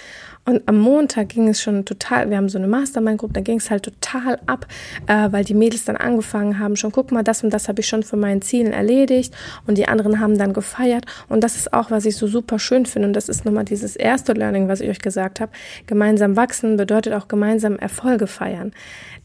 Und 0.44 0.62
am 0.66 0.78
Montag 0.78 1.30
ging 1.30 1.48
es 1.48 1.62
schon 1.62 1.84
total, 1.84 2.28
wir 2.28 2.36
haben 2.36 2.48
so 2.48 2.58
eine 2.58 2.66
Mastermind-Gruppe, 2.66 3.32
da 3.34 3.40
ging 3.40 3.58
es 3.58 3.70
halt 3.70 3.84
total 3.84 4.38
ab, 4.46 4.66
äh, 5.06 5.32
weil 5.32 5.44
die 5.44 5.54
Mädels 5.54 5.84
dann 5.84 5.96
angefangen 5.96 6.58
haben, 6.58 6.76
schon 6.76 6.92
guck 6.92 7.12
mal, 7.12 7.22
das 7.22 7.42
und 7.42 7.50
das 7.50 7.68
habe 7.68 7.80
ich 7.80 7.86
schon 7.86 8.02
von 8.02 8.20
meinen 8.20 8.42
Zielen 8.42 8.72
erledigt 8.72 9.34
und 9.66 9.78
die 9.78 9.88
anderen 9.88 10.20
haben 10.20 10.36
dann 10.36 10.52
gefeiert. 10.52 11.06
Und 11.28 11.42
das 11.42 11.56
ist 11.56 11.72
auch, 11.72 11.90
was 11.90 12.04
ich 12.04 12.16
so 12.16 12.26
super 12.26 12.58
schön 12.58 12.84
finde. 12.84 13.08
Und 13.08 13.14
das 13.14 13.28
ist 13.28 13.44
nochmal 13.44 13.64
dieses 13.64 13.96
erste 13.96 14.32
Learning, 14.32 14.68
was 14.68 14.80
ich 14.80 14.90
euch 14.90 14.98
gesagt 14.98 15.40
habe. 15.40 15.52
Gemeinsam 15.86 16.36
wachsen 16.36 16.76
bedeutet 16.76 17.14
auch 17.14 17.28
gemeinsam 17.28 17.78
Erfolge 17.78 18.26
feiern. 18.26 18.72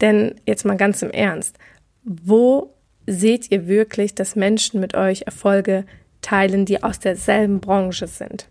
Denn 0.02 0.36
jetzt 0.46 0.66
mal 0.66 0.78
ganz 0.78 1.02
im 1.02 1.12
Ernst 1.12 1.58
wo 2.10 2.74
seht 3.06 3.52
ihr 3.52 3.68
wirklich, 3.68 4.16
dass 4.16 4.36
Menschen 4.36 4.80
mit 4.80 4.96
euch 4.96 5.24
Erfolge 5.24 5.86
teilen, 6.22 6.66
die 6.66 6.82
aus 6.82 6.98
derselben 7.00 7.60
Branche 7.60 8.08
sind? 8.08 8.48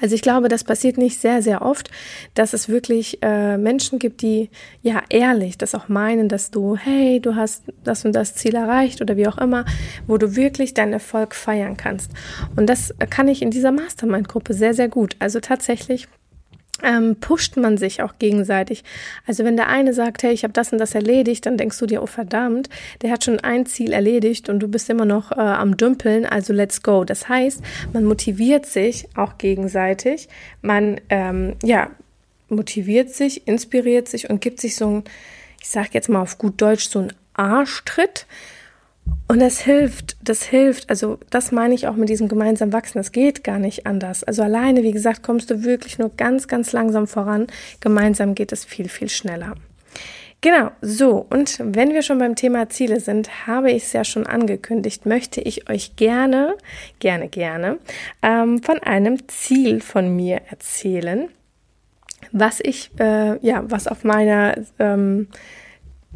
Also 0.00 0.14
ich 0.14 0.22
glaube, 0.22 0.48
das 0.48 0.64
passiert 0.64 0.98
nicht 0.98 1.20
sehr, 1.20 1.42
sehr 1.42 1.62
oft, 1.62 1.90
dass 2.34 2.52
es 2.52 2.68
wirklich 2.68 3.22
äh, 3.22 3.58
Menschen 3.58 3.98
gibt, 3.98 4.22
die 4.22 4.48
ja 4.82 5.02
ehrlich 5.08 5.58
das 5.58 5.74
auch 5.74 5.88
meinen, 5.88 6.28
dass 6.28 6.50
du, 6.50 6.76
hey, 6.76 7.20
du 7.20 7.36
hast 7.36 7.64
das 7.84 8.04
und 8.04 8.12
das 8.12 8.34
Ziel 8.34 8.54
erreicht 8.54 9.02
oder 9.02 9.16
wie 9.16 9.28
auch 9.28 9.38
immer, 9.38 9.64
wo 10.06 10.16
du 10.16 10.36
wirklich 10.36 10.74
deinen 10.74 10.94
Erfolg 10.94 11.34
feiern 11.34 11.76
kannst. 11.76 12.10
Und 12.56 12.66
das 12.66 12.94
kann 13.10 13.28
ich 13.28 13.42
in 13.42 13.50
dieser 13.50 13.72
Mastermind-Gruppe 13.72 14.54
sehr, 14.54 14.74
sehr 14.74 14.88
gut. 14.88 15.16
Also 15.18 15.38
tatsächlich 15.38 16.08
ähm, 16.82 17.16
pusht 17.16 17.56
man 17.56 17.76
sich 17.76 18.02
auch 18.02 18.14
gegenseitig. 18.18 18.84
Also 19.26 19.44
wenn 19.44 19.56
der 19.56 19.68
eine 19.68 19.92
sagt, 19.94 20.22
hey, 20.22 20.32
ich 20.32 20.44
habe 20.44 20.52
das 20.52 20.72
und 20.72 20.78
das 20.78 20.94
erledigt, 20.94 21.46
dann 21.46 21.56
denkst 21.56 21.78
du 21.78 21.86
dir, 21.86 22.02
oh 22.02 22.06
verdammt, 22.06 22.68
der 23.02 23.10
hat 23.10 23.24
schon 23.24 23.40
ein 23.40 23.66
Ziel 23.66 23.92
erledigt 23.92 24.48
und 24.48 24.60
du 24.60 24.68
bist 24.68 24.90
immer 24.90 25.04
noch 25.04 25.32
äh, 25.32 25.40
am 25.40 25.76
Dümpeln, 25.76 26.26
also 26.26 26.52
let's 26.52 26.82
go. 26.82 27.04
Das 27.04 27.28
heißt, 27.28 27.60
man 27.92 28.04
motiviert 28.04 28.66
sich 28.66 29.08
auch 29.16 29.38
gegenseitig, 29.38 30.28
man 30.62 31.00
ähm, 31.08 31.54
ja 31.62 31.90
motiviert 32.48 33.10
sich, 33.10 33.46
inspiriert 33.46 34.08
sich 34.08 34.28
und 34.28 34.40
gibt 34.40 34.60
sich 34.60 34.76
so 34.76 34.88
ein, 34.88 35.04
ich 35.60 35.68
sag 35.68 35.94
jetzt 35.94 36.08
mal 36.08 36.20
auf 36.20 36.38
gut 36.38 36.60
Deutsch, 36.60 36.88
so 36.88 37.00
ein 37.00 37.12
Arschtritt 37.34 38.26
und 39.28 39.40
das 39.40 39.60
hilft, 39.60 40.16
das 40.22 40.42
hilft. 40.42 40.90
Also 40.90 41.18
das 41.30 41.52
meine 41.52 41.74
ich 41.74 41.86
auch 41.86 41.94
mit 41.94 42.08
diesem 42.08 42.28
gemeinsamen 42.28 42.72
Wachsen. 42.72 42.98
Das 42.98 43.12
geht 43.12 43.44
gar 43.44 43.58
nicht 43.58 43.86
anders. 43.86 44.24
Also 44.24 44.42
alleine, 44.42 44.82
wie 44.82 44.90
gesagt, 44.90 45.22
kommst 45.22 45.50
du 45.50 45.62
wirklich 45.62 45.98
nur 45.98 46.10
ganz, 46.16 46.48
ganz 46.48 46.72
langsam 46.72 47.06
voran. 47.06 47.46
Gemeinsam 47.80 48.34
geht 48.34 48.52
es 48.52 48.64
viel, 48.64 48.88
viel 48.88 49.08
schneller. 49.08 49.54
Genau, 50.42 50.70
so, 50.80 51.26
und 51.28 51.58
wenn 51.62 51.92
wir 51.92 52.00
schon 52.00 52.18
beim 52.18 52.34
Thema 52.34 52.70
Ziele 52.70 52.98
sind, 53.00 53.46
habe 53.46 53.70
ich 53.70 53.84
es 53.84 53.92
ja 53.92 54.04
schon 54.04 54.26
angekündigt, 54.26 55.04
möchte 55.04 55.42
ich 55.42 55.68
euch 55.68 55.96
gerne, 55.96 56.56
gerne, 56.98 57.28
gerne 57.28 57.78
ähm, 58.22 58.62
von 58.62 58.78
einem 58.78 59.28
Ziel 59.28 59.82
von 59.82 60.16
mir 60.16 60.40
erzählen, 60.48 61.28
was 62.32 62.60
ich, 62.60 62.90
äh, 62.98 63.38
ja, 63.46 63.64
was 63.66 63.86
auf 63.86 64.02
meiner 64.02 64.56
ähm, 64.78 65.28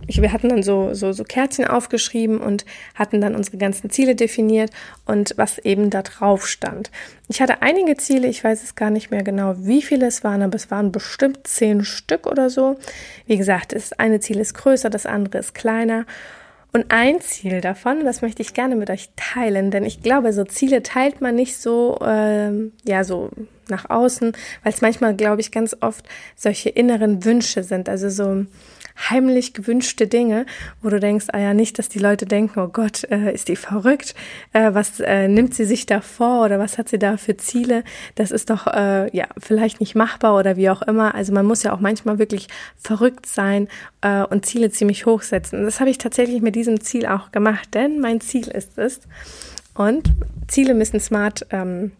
ich, 0.06 0.20
wir 0.20 0.32
hatten 0.32 0.48
dann 0.48 0.62
so, 0.62 0.92
so, 0.92 1.12
so 1.12 1.24
Kärtchen 1.24 1.66
aufgeschrieben 1.66 2.38
und 2.38 2.64
hatten 2.94 3.20
dann 3.20 3.34
unsere 3.34 3.56
ganzen 3.56 3.90
Ziele 3.90 4.14
definiert 4.14 4.70
und 5.06 5.34
was 5.36 5.58
eben 5.58 5.90
da 5.90 6.02
drauf 6.02 6.46
stand. 6.46 6.90
Ich 7.28 7.40
hatte 7.40 7.62
einige 7.62 7.96
Ziele, 7.96 8.28
ich 8.28 8.42
weiß 8.42 8.62
es 8.62 8.74
gar 8.74 8.90
nicht 8.90 9.10
mehr 9.10 9.22
genau, 9.22 9.54
wie 9.58 9.82
viele 9.82 10.06
es 10.06 10.24
waren, 10.24 10.42
aber 10.42 10.56
es 10.56 10.70
waren 10.70 10.92
bestimmt 10.92 11.46
zehn 11.46 11.84
Stück 11.84 12.26
oder 12.26 12.50
so. 12.50 12.76
Wie 13.26 13.36
gesagt, 13.36 13.72
das 13.72 13.92
eine 13.92 14.20
Ziel 14.20 14.40
ist 14.40 14.54
größer, 14.54 14.90
das 14.90 15.06
andere 15.06 15.38
ist 15.38 15.54
kleiner. 15.54 16.06
Und 16.72 16.86
ein 16.88 17.20
Ziel 17.20 17.60
davon, 17.60 18.04
das 18.04 18.20
möchte 18.20 18.42
ich 18.42 18.52
gerne 18.52 18.74
mit 18.74 18.90
euch 18.90 19.10
teilen, 19.14 19.70
denn 19.70 19.84
ich 19.84 20.02
glaube, 20.02 20.32
so 20.32 20.42
Ziele 20.42 20.82
teilt 20.82 21.20
man 21.20 21.36
nicht 21.36 21.56
so, 21.56 22.00
ähm, 22.04 22.72
ja, 22.84 23.04
so 23.04 23.30
nach 23.68 23.88
außen, 23.88 24.32
weil 24.64 24.72
es 24.72 24.80
manchmal, 24.80 25.14
glaube 25.14 25.40
ich, 25.40 25.52
ganz 25.52 25.76
oft 25.80 26.04
solche 26.34 26.70
inneren 26.70 27.24
Wünsche 27.24 27.62
sind. 27.62 27.88
Also 27.88 28.08
so, 28.10 28.44
heimlich 28.96 29.54
gewünschte 29.54 30.06
Dinge, 30.06 30.46
wo 30.82 30.88
du 30.88 31.00
denkst, 31.00 31.26
ah 31.32 31.38
ja, 31.38 31.54
nicht, 31.54 31.78
dass 31.78 31.88
die 31.88 31.98
Leute 31.98 32.26
denken, 32.26 32.60
oh 32.60 32.68
Gott, 32.68 33.04
äh, 33.10 33.32
ist 33.32 33.48
die 33.48 33.56
verrückt, 33.56 34.14
äh, 34.52 34.72
was 34.72 35.00
äh, 35.00 35.28
nimmt 35.28 35.54
sie 35.54 35.64
sich 35.64 35.86
da 35.86 36.00
vor 36.00 36.44
oder 36.44 36.58
was 36.58 36.78
hat 36.78 36.88
sie 36.88 36.98
da 36.98 37.16
für 37.16 37.36
Ziele? 37.36 37.84
Das 38.14 38.30
ist 38.30 38.50
doch 38.50 38.66
äh, 38.66 39.14
ja 39.16 39.26
vielleicht 39.38 39.80
nicht 39.80 39.94
machbar 39.94 40.36
oder 40.36 40.56
wie 40.56 40.70
auch 40.70 40.82
immer. 40.82 41.14
Also 41.14 41.32
man 41.32 41.46
muss 41.46 41.62
ja 41.62 41.72
auch 41.72 41.80
manchmal 41.80 42.18
wirklich 42.18 42.48
verrückt 42.76 43.26
sein 43.26 43.68
äh, 44.00 44.22
und 44.22 44.46
Ziele 44.46 44.70
ziemlich 44.70 45.06
hoch 45.06 45.22
setzen. 45.22 45.64
Das 45.64 45.80
habe 45.80 45.90
ich 45.90 45.98
tatsächlich 45.98 46.40
mit 46.40 46.54
diesem 46.54 46.80
Ziel 46.80 47.06
auch 47.06 47.32
gemacht, 47.32 47.74
denn 47.74 48.00
mein 48.00 48.20
Ziel 48.20 48.48
ist 48.48 48.78
es. 48.78 49.00
Und 49.74 50.12
Ziele 50.46 50.74
müssen 50.74 51.00
smart 51.00 51.46
ähm, 51.50 51.92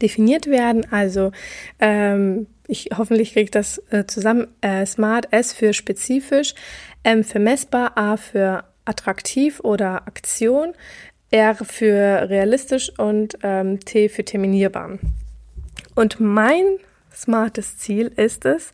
definiert 0.00 0.46
werden. 0.46 0.86
Also 0.92 1.32
ähm, 1.80 2.46
ich 2.68 2.90
hoffentlich 2.96 3.32
kriege 3.32 3.50
das 3.50 3.82
äh, 3.90 4.04
zusammen. 4.06 4.46
Äh, 4.60 4.86
Smart 4.86 5.32
S 5.32 5.52
für 5.52 5.72
spezifisch, 5.72 6.54
M 7.02 7.24
für 7.24 7.38
messbar, 7.38 7.96
A 7.96 8.16
für 8.16 8.64
attraktiv 8.84 9.60
oder 9.60 10.06
Aktion, 10.06 10.74
R 11.30 11.54
für 11.54 12.28
realistisch 12.28 12.92
und 12.98 13.38
ähm, 13.42 13.80
T 13.80 14.08
für 14.08 14.24
terminierbar. 14.24 14.98
Und 15.94 16.20
mein 16.20 16.64
smartes 17.12 17.78
Ziel 17.78 18.12
ist 18.14 18.44
es, 18.44 18.72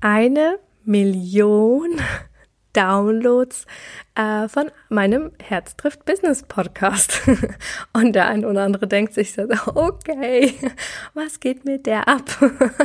eine 0.00 0.58
Million 0.84 2.00
Downloads 2.72 3.66
äh, 4.14 4.48
von 4.48 4.70
meinem 4.88 5.32
Herz 5.42 5.76
trifft 5.76 6.04
Business 6.04 6.42
Podcast. 6.42 7.22
Und 7.92 8.12
der 8.14 8.28
ein 8.28 8.44
oder 8.44 8.62
andere 8.62 8.86
denkt 8.86 9.14
sich 9.14 9.32
so, 9.32 9.42
okay, 9.74 10.54
was 11.14 11.40
geht 11.40 11.64
mit 11.64 11.86
der 11.86 12.08
ab? 12.08 12.24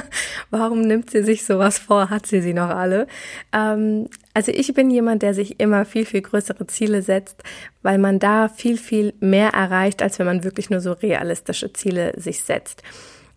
Warum 0.50 0.82
nimmt 0.82 1.10
sie 1.10 1.24
sich 1.24 1.46
sowas 1.46 1.78
vor? 1.78 2.10
Hat 2.10 2.26
sie 2.26 2.42
sie 2.42 2.54
noch 2.54 2.70
alle? 2.70 3.08
Ähm, 3.54 4.08
also 4.34 4.52
ich 4.52 4.74
bin 4.74 4.90
jemand, 4.92 5.22
der 5.22 5.34
sich 5.34 5.60
immer 5.60 5.86
viel, 5.86 6.06
viel 6.06 6.22
größere 6.22 6.68
Ziele 6.68 7.02
setzt, 7.02 7.44
weil 7.82 7.98
man 7.98 8.20
da 8.20 8.50
viel, 8.50 8.78
viel 8.78 9.14
mehr 9.20 9.50
erreicht, 9.50 10.02
als 10.02 10.20
wenn 10.20 10.26
man 10.26 10.44
wirklich 10.44 10.70
nur 10.70 10.82
so 10.82 10.92
realistische 10.94 11.72
Ziele 11.74 12.14
sich 12.18 12.42
setzt. 12.42 12.84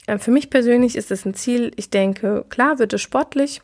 Äh, 0.07 0.19
für 0.19 0.31
mich 0.31 0.51
persönlich 0.51 0.97
ist 0.97 1.11
es 1.11 1.25
ein 1.25 1.35
Ziel, 1.35 1.71
ich 1.77 1.91
denke, 1.91 2.45
klar 2.49 2.79
wird 2.79 2.93
es 2.93 3.03
sportlich, 3.03 3.63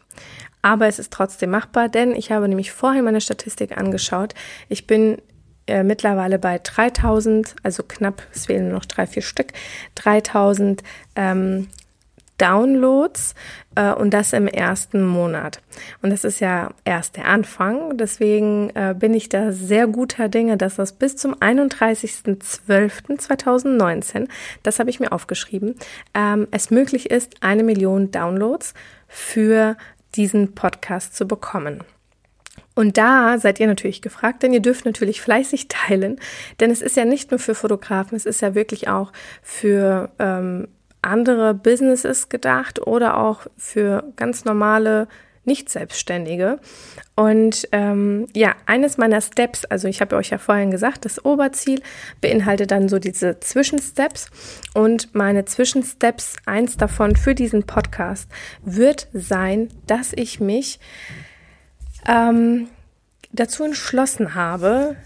aber 0.65 0.87
es 0.87 0.99
ist 0.99 1.13
trotzdem 1.13 1.51
machbar, 1.51 1.91
denn 1.91 2.17
ich 2.17 2.33
habe 2.33 2.49
nämlich 2.49 2.73
vorhin 2.73 3.05
meine 3.05 3.21
Statistik 3.21 3.77
angeschaut. 3.77 4.33
Ich 4.71 4.87
bin 4.87 5.19
äh, 5.67 5.83
mittlerweile 5.83 6.39
bei 6.39 6.59
3000, 6.59 7.55
also 7.63 7.83
knapp, 7.83 8.23
es 8.33 8.47
fehlen 8.47 8.73
noch 8.73 8.87
drei, 8.87 9.07
vier 9.07 9.21
Stück, 9.21 9.49
3000 9.97 10.83
ähm, 11.17 11.69
Downloads 12.39 13.35
äh, 13.75 13.93
und 13.93 14.15
das 14.15 14.33
im 14.33 14.49
ersten 14.49 15.07
Monat. 15.07 15.61
Und 16.01 16.09
das 16.09 16.25
ist 16.25 16.41
ja 16.41 16.71
erst 16.87 17.19
der 17.19 17.27
Anfang. 17.27 17.99
Deswegen 17.99 18.71
äh, 18.71 18.95
bin 18.99 19.13
ich 19.13 19.29
da 19.29 19.53
sehr 19.53 19.87
guter 19.87 20.31
Dinge, 20.31 20.57
dass 20.57 20.77
das 20.77 20.95
bis 20.95 21.17
zum 21.17 21.35
31.12.2019, 21.35 24.29
das 24.63 24.79
habe 24.79 24.89
ich 24.89 24.99
mir 24.99 25.13
aufgeschrieben, 25.13 25.75
ähm, 26.15 26.49
es 26.53 26.71
möglich 26.71 27.11
ist, 27.11 27.43
eine 27.43 27.65
Million 27.65 28.11
Downloads 28.11 28.73
für 29.09 29.77
diesen 30.17 30.55
Podcast 30.55 31.15
zu 31.15 31.27
bekommen. 31.27 31.83
Und 32.75 32.99
da 32.99 33.39
seid 33.39 33.61
ihr 33.61 33.67
natürlich 33.67 34.03
gefragt, 34.03 34.43
denn 34.43 34.53
ihr 34.53 34.61
dürft 34.61 34.85
natürlich 34.85 35.21
fleißig 35.21 35.69
teilen, 35.69 36.19
denn 36.61 36.71
es 36.71 36.83
ist 36.83 36.97
ja 36.97 37.05
nicht 37.05 37.31
nur 37.31 37.41
für 37.41 37.55
Fotografen, 37.55 38.17
es 38.17 38.27
ist 38.27 38.41
ja 38.43 38.55
wirklich 38.55 38.89
auch 38.89 39.13
für 39.43 40.11
ähm, 40.19 40.69
andere 41.03 41.55
Businesses 41.55 42.29
gedacht 42.29 42.85
oder 42.87 43.19
auch 43.19 43.47
für 43.57 44.13
ganz 44.17 44.45
normale 44.45 45.07
nicht-Selbstständige. 45.45 46.59
Und 47.17 47.69
ähm, 47.73 48.27
ja, 48.35 48.55
eines 48.67 48.97
meiner 48.99 49.21
Steps, 49.21 49.65
also 49.65 49.89
ich 49.89 50.01
habe 50.01 50.17
euch 50.17 50.31
ja 50.31 50.39
vorhin 50.39 50.71
gesagt, 50.71 51.05
das 51.05 51.25
Oberziel 51.25 51.83
beinhaltet 52.21 52.71
dann 52.71 52.89
so 52.89 52.99
diese 52.99 53.41
Zwischensteps. 53.41 54.31
Und 54.75 55.15
meine 55.15 55.45
Zwischensteps, 55.45 56.37
eins 56.47 56.77
davon 56.77 57.17
für 57.17 57.35
diesen 57.35 57.65
Podcast, 57.65 58.29
wird 58.63 59.09
sein, 59.13 59.69
dass 59.87 60.13
ich 60.13 60.41
mich 60.41 60.81
ähm, 62.07 62.69
dazu 63.33 63.65
entschlossen 63.65 64.35
habe, 64.35 64.97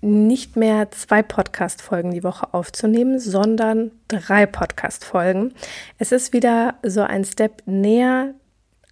nicht 0.00 0.56
mehr 0.56 0.90
zwei 0.92 1.22
Podcast-Folgen 1.22 2.12
die 2.12 2.22
Woche 2.22 2.54
aufzunehmen, 2.54 3.18
sondern 3.18 3.90
drei 4.06 4.46
Podcast-Folgen. 4.46 5.54
Es 5.98 6.12
ist 6.12 6.32
wieder 6.32 6.76
so 6.84 7.02
ein 7.02 7.24
Step 7.24 7.62
näher 7.66 8.34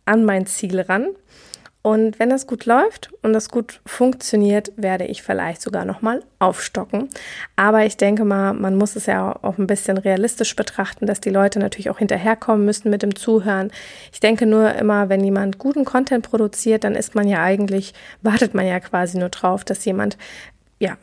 an 0.06 0.24
mein 0.24 0.46
Ziel 0.46 0.80
ran. 0.80 1.08
Und 1.86 2.18
wenn 2.18 2.30
das 2.30 2.48
gut 2.48 2.66
läuft 2.66 3.10
und 3.22 3.32
das 3.32 3.48
gut 3.48 3.80
funktioniert, 3.86 4.72
werde 4.74 5.04
ich 5.04 5.22
vielleicht 5.22 5.62
sogar 5.62 5.84
nochmal 5.84 6.24
aufstocken. 6.40 7.08
Aber 7.54 7.86
ich 7.86 7.96
denke 7.96 8.24
mal, 8.24 8.54
man 8.54 8.74
muss 8.74 8.96
es 8.96 9.06
ja 9.06 9.38
auch 9.40 9.56
ein 9.56 9.68
bisschen 9.68 9.96
realistisch 9.96 10.56
betrachten, 10.56 11.06
dass 11.06 11.20
die 11.20 11.30
Leute 11.30 11.60
natürlich 11.60 11.88
auch 11.88 11.98
hinterherkommen 11.98 12.64
müssen 12.64 12.90
mit 12.90 13.02
dem 13.02 13.14
Zuhören. 13.14 13.70
Ich 14.12 14.18
denke 14.18 14.46
nur 14.46 14.74
immer, 14.74 15.08
wenn 15.08 15.22
jemand 15.22 15.58
guten 15.58 15.84
Content 15.84 16.28
produziert, 16.28 16.82
dann 16.82 16.96
ist 16.96 17.14
man 17.14 17.28
ja 17.28 17.40
eigentlich, 17.44 17.94
wartet 18.20 18.52
man 18.52 18.66
ja 18.66 18.80
quasi 18.80 19.16
nur 19.16 19.28
drauf, 19.28 19.62
dass 19.62 19.84
jemand, 19.84 20.18
ja, 20.80 20.96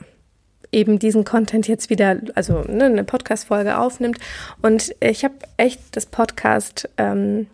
eben 0.74 1.00
diesen 1.00 1.24
Content 1.24 1.66
jetzt 1.66 1.90
wieder, 1.90 2.18
also 2.36 2.60
ne, 2.68 2.86
eine 2.86 3.06
Podcast-Folge 3.06 3.78
aufnimmt. 3.78 4.18
Und 4.62 4.94
ich 5.00 5.24
habe 5.24 5.36
echt 5.56 5.96
das 5.96 6.08
Podcast, 6.08 6.90
ähm, 6.98 7.48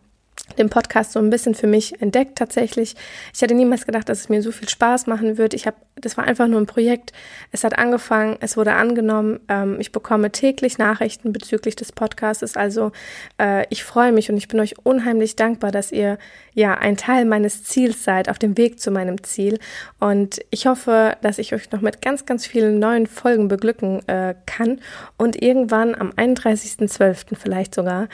den 0.60 0.70
Podcast 0.70 1.14
so 1.14 1.20
ein 1.20 1.30
bisschen 1.30 1.56
für 1.56 1.68
mich 1.68 2.02
entdeckt 2.02 2.38
tatsächlich. 2.38 2.96
Ich 3.34 3.42
hätte 3.42 3.56
niemals 3.56 3.86
gedacht, 3.86 4.10
dass 4.10 4.20
es 4.20 4.30
mir 4.30 4.42
so 4.42 4.52
viel 4.52 4.70
Spaß 4.70 5.08
machen 5.08 5.38
wird. 5.38 5.54
Ich 5.54 5.66
habe, 5.66 5.78
das 5.96 6.18
war 6.18 6.26
einfach 6.26 6.48
nur 6.48 6.60
ein 6.60 6.66
Projekt. 6.66 7.14
Es 7.52 7.64
hat 7.64 7.78
angefangen, 7.78 8.38
es 8.42 8.58
wurde 8.58 8.74
angenommen. 8.74 9.40
Ähm, 9.48 9.78
ich 9.80 9.92
bekomme 9.92 10.32
täglich 10.32 10.78
Nachrichten 10.78 11.34
bezüglich 11.34 11.76
des 11.76 11.92
Podcasts. 11.92 12.56
Also 12.56 12.92
äh, 13.40 13.66
ich 13.70 13.84
freue 13.84 14.12
mich 14.12 14.30
und 14.30 14.38
ich 14.38 14.48
bin 14.48 14.60
euch 14.60 14.76
unheimlich 14.84 15.36
dankbar, 15.36 15.72
dass 15.72 15.92
ihr 15.92 16.18
ja 16.54 16.76
ein 16.76 16.98
Teil 16.98 17.26
meines 17.26 17.64
Ziels 17.64 18.04
seid, 18.04 18.30
auf 18.30 18.38
dem 18.38 18.58
Weg 18.58 18.80
zu 18.80 18.92
meinem 18.92 19.24
Ziel. 19.24 19.60
Und 20.00 20.40
ich 20.52 20.68
hoffe, 20.68 21.18
dass 21.22 21.38
ich 21.38 21.54
euch 21.54 21.72
noch 21.72 21.82
mit 21.82 22.02
ganz, 22.02 22.26
ganz 22.26 22.46
vielen 22.46 22.80
neuen 22.80 23.08
Folgen 23.08 23.48
beglücken 23.48 24.08
äh, 24.08 24.36
kann 24.46 24.82
und 25.18 25.42
irgendwann 25.42 25.96
am 25.96 26.12
31.12. 26.12 27.36
vielleicht 27.36 27.76
sogar 27.76 28.08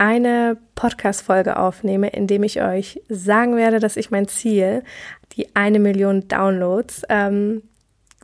eine 0.00 0.56
Podcast-Folge 0.76 1.58
aufnehme, 1.58 2.08
in 2.08 2.26
dem 2.26 2.42
ich 2.42 2.62
euch 2.62 3.02
sagen 3.10 3.54
werde, 3.54 3.80
dass 3.80 3.98
ich 3.98 4.10
mein 4.10 4.28
Ziel, 4.28 4.82
die 5.36 5.54
eine 5.54 5.78
Million 5.78 6.26
Downloads, 6.26 7.02
ähm, 7.10 7.62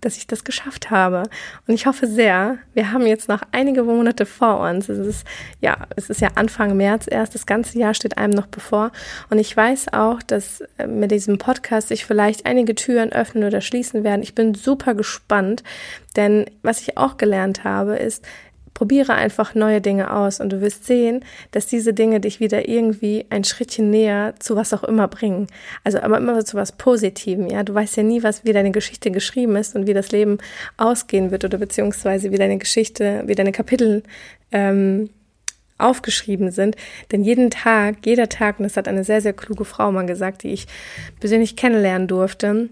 dass 0.01 0.17
ich 0.17 0.27
das 0.27 0.45
geschafft 0.45 0.91
habe. 0.91 1.25
Und 1.67 1.75
ich 1.75 1.87
hoffe 1.87 2.07
sehr, 2.07 2.59
wir 2.75 2.93
haben 2.93 3.07
jetzt 3.07 3.29
noch 3.29 3.43
einige 3.53 3.83
Monate 3.83 4.25
vor 4.25 4.61
uns. 4.61 4.89
Es 4.89 4.99
ist, 4.99 5.27
ja, 5.61 5.87
es 5.97 6.09
ist 6.09 6.21
ja 6.21 6.31
Anfang 6.35 6.77
März 6.77 7.07
erst. 7.11 7.35
Das 7.35 7.45
ganze 7.45 7.79
Jahr 7.79 7.93
steht 7.93 8.17
einem 8.17 8.33
noch 8.33 8.47
bevor. 8.47 8.91
Und 9.31 9.39
ich 9.39 9.55
weiß 9.55 9.93
auch, 9.93 10.23
dass 10.23 10.63
äh, 10.79 10.87
mit 10.87 11.11
diesem 11.11 11.39
Podcast 11.39 11.89
sich 11.89 12.07
vielleicht 12.07 12.47
einige 12.47 12.75
Türen 12.75 13.13
öffnen 13.13 13.45
oder 13.45 13.61
schließen 13.61 14.03
werden. 14.03 14.23
Ich 14.23 14.35
bin 14.35 14.55
super 14.55 14.95
gespannt. 14.95 15.63
Denn 16.17 16.47
was 16.63 16.81
ich 16.81 16.97
auch 16.97 17.19
gelernt 17.19 17.65
habe, 17.65 17.97
ist, 17.97 18.25
Probiere 18.77 19.15
einfach 19.15 19.55
neue 19.55 19.81
Dinge 19.81 20.13
aus 20.13 20.39
und 20.39 20.51
du 20.51 20.61
wirst 20.61 20.85
sehen, 20.85 21.25
dass 21.51 21.67
diese 21.67 21.95
Dinge 21.95 22.21
dich 22.21 22.41
wieder 22.41 22.69
irgendwie 22.69 23.25
ein 23.31 23.43
Schrittchen 23.43 23.89
näher 23.89 24.35
zu 24.39 24.55
was 24.55 24.75
auch 24.75 24.85
immer 24.85 25.09
bringen. 25.09 25.47
Also 25.83 26.01
aber 26.01 26.19
immer 26.19 26.45
zu 26.45 26.59
was 26.59 26.73
Positivem, 26.73 27.47
ja. 27.47 27.63
Du 27.63 27.73
weißt 27.73 27.97
ja 27.97 28.03
nie, 28.03 28.23
was, 28.23 28.45
wie 28.45 28.53
deine 28.53 28.73
Geschichte 28.73 29.11
geschrieben 29.11 29.57
ist 29.57 29.77
und 29.77 29.87
wie 29.87 29.95
das 29.95 30.13
Leben 30.13 30.37
ausgehen 30.77 31.31
wird 31.31 31.47
oder 31.47 31.57
beziehungsweise 31.57 32.33
wie 32.33 32.37
deine 32.37 32.59
Geschichte, 32.59 33.23
wie 33.25 33.35
deine 33.35 33.51
Kapitel 33.51 34.03
ähm, 34.53 35.09
aufgeschrieben 35.79 36.51
sind. 36.51 36.77
Denn 37.13 37.25
jeden 37.25 37.51
Tag, 37.51 38.05
jeder 38.05 38.29
Tag, 38.29 38.59
und 38.59 38.65
das 38.65 38.77
hat 38.77 38.89
eine 38.89 39.05
sehr, 39.05 39.23
sehr 39.23 39.33
kluge 39.33 39.65
Frau 39.65 39.91
mal 39.91 40.05
gesagt, 40.05 40.43
die 40.43 40.53
ich 40.53 40.67
persönlich 41.19 41.57
kennenlernen 41.57 42.09
durfte, 42.09 42.69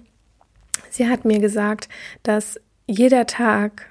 sie 0.90 1.08
hat 1.08 1.24
mir 1.24 1.38
gesagt, 1.38 1.88
dass 2.24 2.60
jeder 2.86 3.26
Tag 3.26 3.86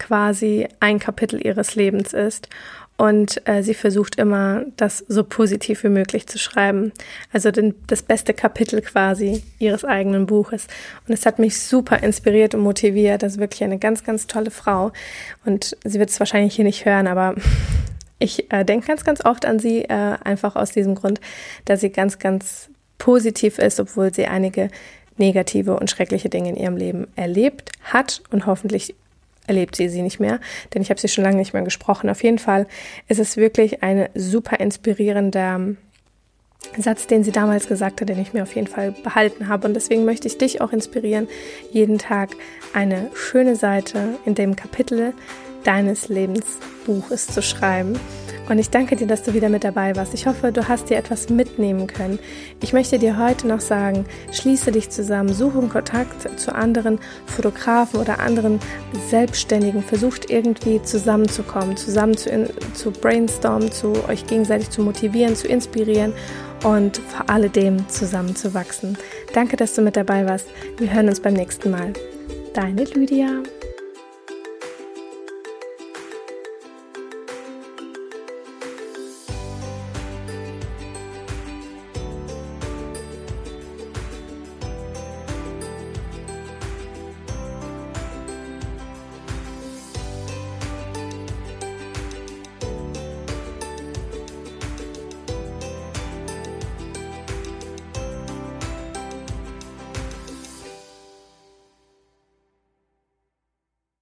quasi 0.00 0.66
ein 0.80 0.98
Kapitel 0.98 1.44
ihres 1.44 1.76
Lebens 1.76 2.12
ist. 2.12 2.48
und 2.96 3.48
äh, 3.48 3.62
sie 3.62 3.72
versucht 3.72 4.16
immer, 4.16 4.66
das 4.76 4.98
so 5.08 5.24
positiv 5.24 5.84
wie 5.84 5.88
möglich 5.88 6.26
zu 6.26 6.38
schreiben. 6.38 6.92
Also 7.32 7.50
den, 7.50 7.74
das 7.86 8.02
beste 8.02 8.34
Kapitel 8.34 8.82
quasi 8.82 9.42
ihres 9.58 9.86
eigenen 9.86 10.26
Buches. 10.26 10.66
Und 11.08 11.14
es 11.14 11.24
hat 11.24 11.38
mich 11.38 11.58
super 11.58 12.02
inspiriert 12.02 12.54
und 12.54 12.60
motiviert. 12.60 13.22
Das 13.22 13.34
ist 13.34 13.38
wirklich 13.38 13.64
eine 13.64 13.78
ganz, 13.78 14.04
ganz 14.04 14.26
tolle 14.26 14.50
Frau. 14.50 14.92
Und 15.46 15.78
sie 15.82 15.98
wird 15.98 16.10
es 16.10 16.20
wahrscheinlich 16.20 16.54
hier 16.54 16.66
nicht 16.66 16.84
hören, 16.84 17.06
aber 17.06 17.36
ich 18.18 18.52
äh, 18.52 18.66
denke 18.66 18.88
ganz, 18.88 19.02
ganz 19.02 19.24
oft 19.24 19.46
an 19.46 19.58
sie, 19.58 19.84
äh, 19.84 20.16
einfach 20.22 20.54
aus 20.54 20.70
diesem 20.70 20.94
Grund, 20.94 21.20
dass 21.64 21.80
sie 21.80 21.90
ganz, 21.90 22.18
ganz 22.18 22.68
positiv 22.98 23.58
ist, 23.58 23.80
obwohl 23.80 24.12
sie 24.12 24.26
einige 24.26 24.68
negative 25.16 25.74
und 25.74 25.90
schreckliche 25.90 26.28
Dinge 26.28 26.50
in 26.50 26.56
ihrem 26.56 26.76
Leben 26.76 27.06
erlebt 27.16 27.72
hat 27.82 28.22
und 28.30 28.46
hoffentlich 28.46 28.94
erlebt 29.46 29.76
sie 29.76 29.88
sie 29.88 30.02
nicht 30.02 30.20
mehr, 30.20 30.40
denn 30.72 30.82
ich 30.82 30.90
habe 30.90 31.00
sie 31.00 31.08
schon 31.08 31.24
lange 31.24 31.36
nicht 31.36 31.52
mehr 31.52 31.62
gesprochen. 31.62 32.08
Auf 32.10 32.22
jeden 32.22 32.38
Fall 32.38 32.66
ist 33.08 33.18
es 33.18 33.36
wirklich 33.36 33.82
ein 33.82 34.08
super 34.14 34.60
inspirierender 34.60 35.76
Satz, 36.78 37.06
den 37.06 37.24
sie 37.24 37.32
damals 37.32 37.66
gesagt 37.66 38.00
hat, 38.00 38.08
den 38.08 38.20
ich 38.20 38.32
mir 38.32 38.42
auf 38.42 38.54
jeden 38.54 38.68
Fall 38.68 38.92
behalten 38.92 39.48
habe. 39.48 39.66
Und 39.66 39.74
deswegen 39.74 40.04
möchte 40.04 40.28
ich 40.28 40.38
dich 40.38 40.60
auch 40.60 40.72
inspirieren, 40.72 41.26
jeden 41.72 41.98
Tag 41.98 42.30
eine 42.72 43.10
schöne 43.14 43.56
Seite 43.56 44.18
in 44.24 44.34
dem 44.34 44.56
Kapitel 44.56 45.14
deines 45.64 46.08
Lebensbuches 46.08 47.26
zu 47.26 47.42
schreiben. 47.42 47.98
Und 48.50 48.58
ich 48.58 48.68
danke 48.68 48.96
dir, 48.96 49.06
dass 49.06 49.22
du 49.22 49.32
wieder 49.32 49.48
mit 49.48 49.62
dabei 49.62 49.94
warst. 49.94 50.12
Ich 50.12 50.26
hoffe, 50.26 50.50
du 50.50 50.66
hast 50.66 50.90
dir 50.90 50.96
etwas 50.96 51.28
mitnehmen 51.30 51.86
können. 51.86 52.18
Ich 52.60 52.72
möchte 52.72 52.98
dir 52.98 53.16
heute 53.16 53.46
noch 53.46 53.60
sagen, 53.60 54.06
schließe 54.32 54.72
dich 54.72 54.90
zusammen, 54.90 55.32
suche 55.32 55.60
Kontakt 55.68 56.38
zu 56.38 56.52
anderen 56.52 56.98
Fotografen 57.26 58.00
oder 58.00 58.18
anderen 58.18 58.58
Selbstständigen. 59.08 59.84
Versucht 59.84 60.30
irgendwie 60.30 60.82
zusammenzukommen, 60.82 61.76
zusammen 61.76 62.16
zu, 62.16 62.28
in, 62.28 62.48
zu 62.74 62.90
brainstormen, 62.90 63.70
zu 63.70 63.92
euch 64.08 64.26
gegenseitig 64.26 64.70
zu 64.70 64.82
motivieren, 64.82 65.36
zu 65.36 65.46
inspirieren 65.46 66.12
und 66.64 66.96
vor 66.98 67.30
alledem 67.30 67.88
zusammenzuwachsen. 67.88 68.98
Danke, 69.32 69.56
dass 69.56 69.74
du 69.74 69.82
mit 69.82 69.94
dabei 69.94 70.26
warst. 70.26 70.48
Wir 70.76 70.92
hören 70.92 71.08
uns 71.08 71.20
beim 71.20 71.34
nächsten 71.34 71.70
Mal. 71.70 71.92
Deine 72.52 72.82
Lydia. 72.82 73.44